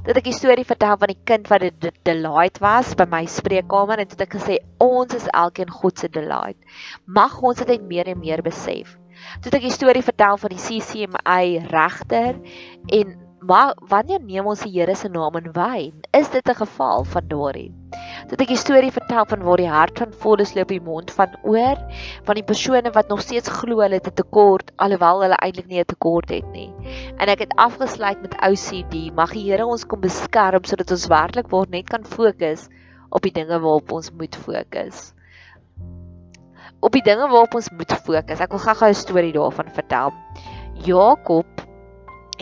Dat 0.06 0.18
ek 0.18 0.26
die 0.26 0.36
storie 0.36 0.66
vertel 0.66 0.96
van 0.98 1.12
die 1.12 1.20
kind 1.30 1.50
wat 1.52 1.66
de 1.84 1.92
delight 2.08 2.58
was 2.64 2.94
by 2.98 3.06
my 3.10 3.22
spreekkamer 3.30 4.02
en 4.02 4.10
dit 4.10 4.24
ek 4.26 4.34
gesê 4.38 4.58
ons 4.82 5.14
is 5.18 5.28
elkeen 5.30 5.70
God 5.70 6.02
se 6.02 6.10
delight. 6.10 6.58
Mag 7.06 7.38
ons 7.42 7.62
dit 7.62 7.74
net 7.74 7.86
meer 7.90 8.10
en 8.10 8.22
meer 8.22 8.42
besef. 8.42 8.96
Toe 9.42 9.52
ek 9.54 9.68
die 9.68 9.74
storie 9.74 10.02
vertel 10.02 10.40
van 10.42 10.54
die 10.54 10.62
CCMA 10.62 11.38
regter 11.70 12.40
en 12.98 13.14
maar 13.46 13.74
wanneer 13.88 14.20
neem 14.22 14.46
ons 14.46 14.62
die 14.62 14.72
Here 14.72 14.94
se 14.94 15.08
naam 15.08 15.36
in 15.40 15.50
wyn? 15.52 15.92
Is 16.14 16.30
dit 16.30 16.48
'n 16.48 16.54
geval 16.54 17.04
van 17.04 17.28
daarin? 17.28 17.74
Toe 18.28 18.38
ek 18.38 18.50
'n 18.50 18.56
storie 18.56 18.92
vertel 18.92 19.24
van 19.26 19.42
waar 19.42 19.56
die 19.56 19.68
hart 19.68 19.98
van 19.98 20.12
Voldus 20.12 20.54
loop 20.54 20.68
die 20.68 20.80
mond 20.80 21.10
van 21.10 21.28
oor 21.42 21.76
van 22.24 22.34
die 22.34 22.44
persone 22.44 22.90
wat 22.90 23.08
nog 23.08 23.20
steeds 23.20 23.48
glo 23.48 23.80
hulle 23.80 23.94
het 23.94 24.06
'n 24.06 24.14
tekort 24.14 24.70
alhoewel 24.76 25.22
hulle 25.22 25.38
eintlik 25.42 25.66
nie 25.66 25.80
'n 25.80 25.84
tekort 25.84 26.28
het 26.28 26.52
nie. 26.52 26.70
En 27.18 27.28
ek 27.28 27.38
het 27.38 27.56
afgesluit 27.56 28.20
met 28.22 28.34
OCD. 28.40 29.14
Mag 29.14 29.32
die 29.32 29.50
Here 29.50 29.66
ons 29.66 29.86
kom 29.86 30.00
beskerm 30.00 30.64
sodat 30.64 30.90
ons 30.90 31.06
werklik 31.06 31.50
waar 31.50 31.66
net 31.68 31.88
kan 31.88 32.04
fokus 32.04 32.68
op 33.10 33.22
die 33.22 33.32
dinge 33.32 33.60
waarop 33.60 33.92
ons 33.92 34.10
moet 34.10 34.36
fokus. 34.36 35.12
Op 36.80 36.92
die 36.92 37.02
dinge 37.02 37.28
waarop 37.28 37.54
ons 37.54 37.70
moet 37.70 37.92
fokus. 37.92 38.40
Ek 38.40 38.50
wil 38.50 38.58
gou-gou 38.58 38.88
'n 38.88 38.94
storie 38.94 39.32
daarvan 39.32 39.68
vertel. 39.72 40.12
Jakob 40.84 41.61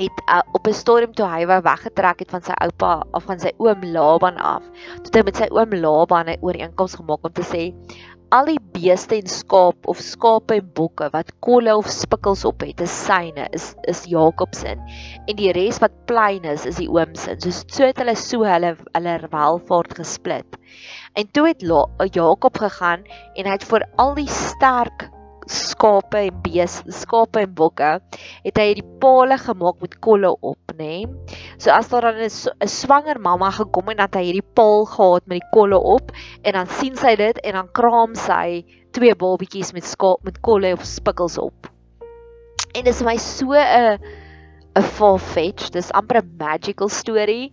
het 0.00 0.22
uh, 0.26 0.40
op 0.56 0.66
'n 0.66 0.76
storm 0.76 1.12
toe 1.14 1.26
hy 1.28 1.46
wou 1.46 1.60
weggetrek 1.62 2.24
het 2.24 2.30
van 2.30 2.42
sy 2.42 2.54
oupa 2.66 3.02
of 3.12 3.24
van 3.28 3.40
sy 3.40 3.52
oom 3.58 3.84
Laban 3.92 4.36
af. 4.36 4.64
Toe 5.02 5.20
hy 5.20 5.24
met 5.24 5.36
sy 5.36 5.48
oom 5.50 5.74
Laban 5.74 6.28
'n 6.28 6.40
ooreenkoms 6.40 6.94
gemaak 6.94 7.24
om 7.24 7.32
te 7.32 7.46
sê 7.46 7.64
al 8.30 8.46
die 8.46 8.60
beeste 8.74 9.16
en 9.18 9.26
skaap 9.30 9.88
of 9.90 10.00
skape 10.04 10.54
en 10.60 10.66
bokke 10.78 11.08
wat 11.14 11.32
kolle 11.42 11.72
of 11.76 11.88
spikkels 11.90 12.44
op 12.46 12.62
het, 12.62 12.80
is 12.80 12.92
syne, 13.06 13.48
is 13.56 13.72
is 13.90 14.04
Jakob 14.10 14.54
se. 14.54 14.76
En 15.26 15.36
die 15.36 15.52
res 15.56 15.80
wat 15.82 15.94
plein 16.06 16.46
is, 16.46 16.66
is 16.66 16.78
die 16.78 16.88
oom 16.88 17.14
se. 17.18 17.34
So 17.42 17.50
so 17.50 17.88
het 17.88 17.98
hulle 17.98 18.14
so 18.16 18.46
hulle 18.46 18.76
hulle 18.94 19.16
welvaart 19.32 19.96
gesplit. 19.98 20.58
En 21.18 21.30
toe 21.34 21.48
het 21.48 21.64
Jakob 22.14 22.58
gegaan 22.58 23.02
en 23.34 23.46
hy 23.46 23.56
het 23.56 23.66
vir 23.66 23.86
al 23.98 24.14
die 24.14 24.30
sterk 24.30 25.10
skape 25.50 26.18
en 26.28 26.42
beeste, 26.44 26.92
skape 26.94 27.42
en 27.42 27.54
bokke, 27.54 27.90
het 28.44 28.60
hy 28.60 28.66
hierdie 28.68 28.86
palle 29.02 29.36
gemaak 29.40 29.80
met 29.82 29.96
kolle 30.04 30.30
op, 30.30 30.74
nê? 30.78 31.02
Nee? 31.02 31.38
So 31.58 31.72
as 31.74 31.90
daar 31.90 32.06
dan 32.08 32.22
'n 32.22 32.68
swanger 32.68 33.18
mamma 33.20 33.50
gekom 33.50 33.90
en 33.90 33.96
dat 33.96 34.14
hy 34.14 34.24
hierdie 34.30 34.50
paal 34.54 34.86
gehad 34.86 35.26
met 35.26 35.40
die 35.40 35.50
kolle 35.52 35.78
op 35.78 36.12
en 36.42 36.52
dan 36.52 36.66
sien 36.66 36.96
sy 36.96 37.16
dit 37.16 37.38
en 37.38 37.52
dan 37.52 37.72
kraam 37.72 38.14
sy 38.14 38.64
twee 38.92 39.14
babatjies 39.14 39.72
met 39.72 39.84
skaap 39.84 40.24
met 40.24 40.40
kolle 40.40 40.72
of 40.72 40.84
spikkels 40.84 41.38
op. 41.38 41.70
En 42.74 42.84
dit 42.84 42.94
is 42.94 43.02
my 43.02 43.16
so 43.16 43.52
'n 43.52 43.98
'n 44.76 44.82
far 44.82 45.18
fetch, 45.18 45.70
dis 45.70 45.90
amper 45.92 46.22
'n 46.22 46.36
magical 46.38 46.88
story 46.88 47.52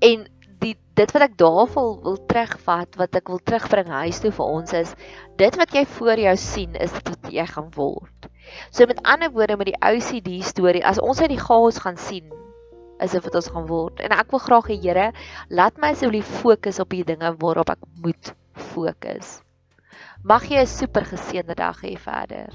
en 0.00 0.26
die 0.66 0.74
dit 0.98 1.12
wat 1.14 1.26
ek 1.26 1.36
daarvoor 1.40 1.90
wil 2.04 2.16
terugvat 2.30 2.96
wat 3.00 3.18
ek 3.18 3.28
wil 3.32 3.42
terugbring 3.50 3.90
huis 3.92 4.20
toe 4.22 4.32
vir 4.38 4.46
ons 4.58 4.72
is 4.78 4.94
dit 5.42 5.58
wat 5.60 5.74
jy 5.76 5.84
voor 5.98 6.22
jou 6.22 6.34
sien 6.40 6.78
is 6.86 6.94
wat 6.96 7.30
jy 7.32 7.46
gaan 7.52 7.70
word. 7.76 8.30
So 8.70 8.86
met 8.90 9.02
ander 9.04 9.32
woorde 9.34 9.58
met 9.60 9.72
die 9.72 9.80
OCD 9.80 10.40
storie 10.46 10.84
as 10.86 11.02
ons 11.02 11.20
uit 11.20 11.32
die 11.34 11.42
chaos 11.42 11.80
gaan 11.84 12.00
sien 12.00 12.32
is 13.04 13.12
dit 13.12 13.24
wat 13.24 13.34
ons 13.36 13.50
gaan 13.52 13.66
word. 13.68 14.00
En 14.00 14.14
ek 14.16 14.30
wil 14.32 14.40
graag 14.40 14.70
hê 14.72 14.78
Here, 14.80 15.10
laat 15.52 15.76
my 15.82 15.92
asseblief 15.92 16.28
fokus 16.42 16.80
op 16.80 16.94
die 16.94 17.04
dinge 17.04 17.34
waarop 17.42 17.74
ek 17.76 17.84
moet 18.00 18.32
fokus. 18.72 19.40
Mag 20.24 20.48
jy 20.48 20.64
'n 20.64 20.66
super 20.66 21.04
geseënde 21.04 21.54
dag 21.54 21.82
hê 21.84 21.96
verder. 21.98 22.48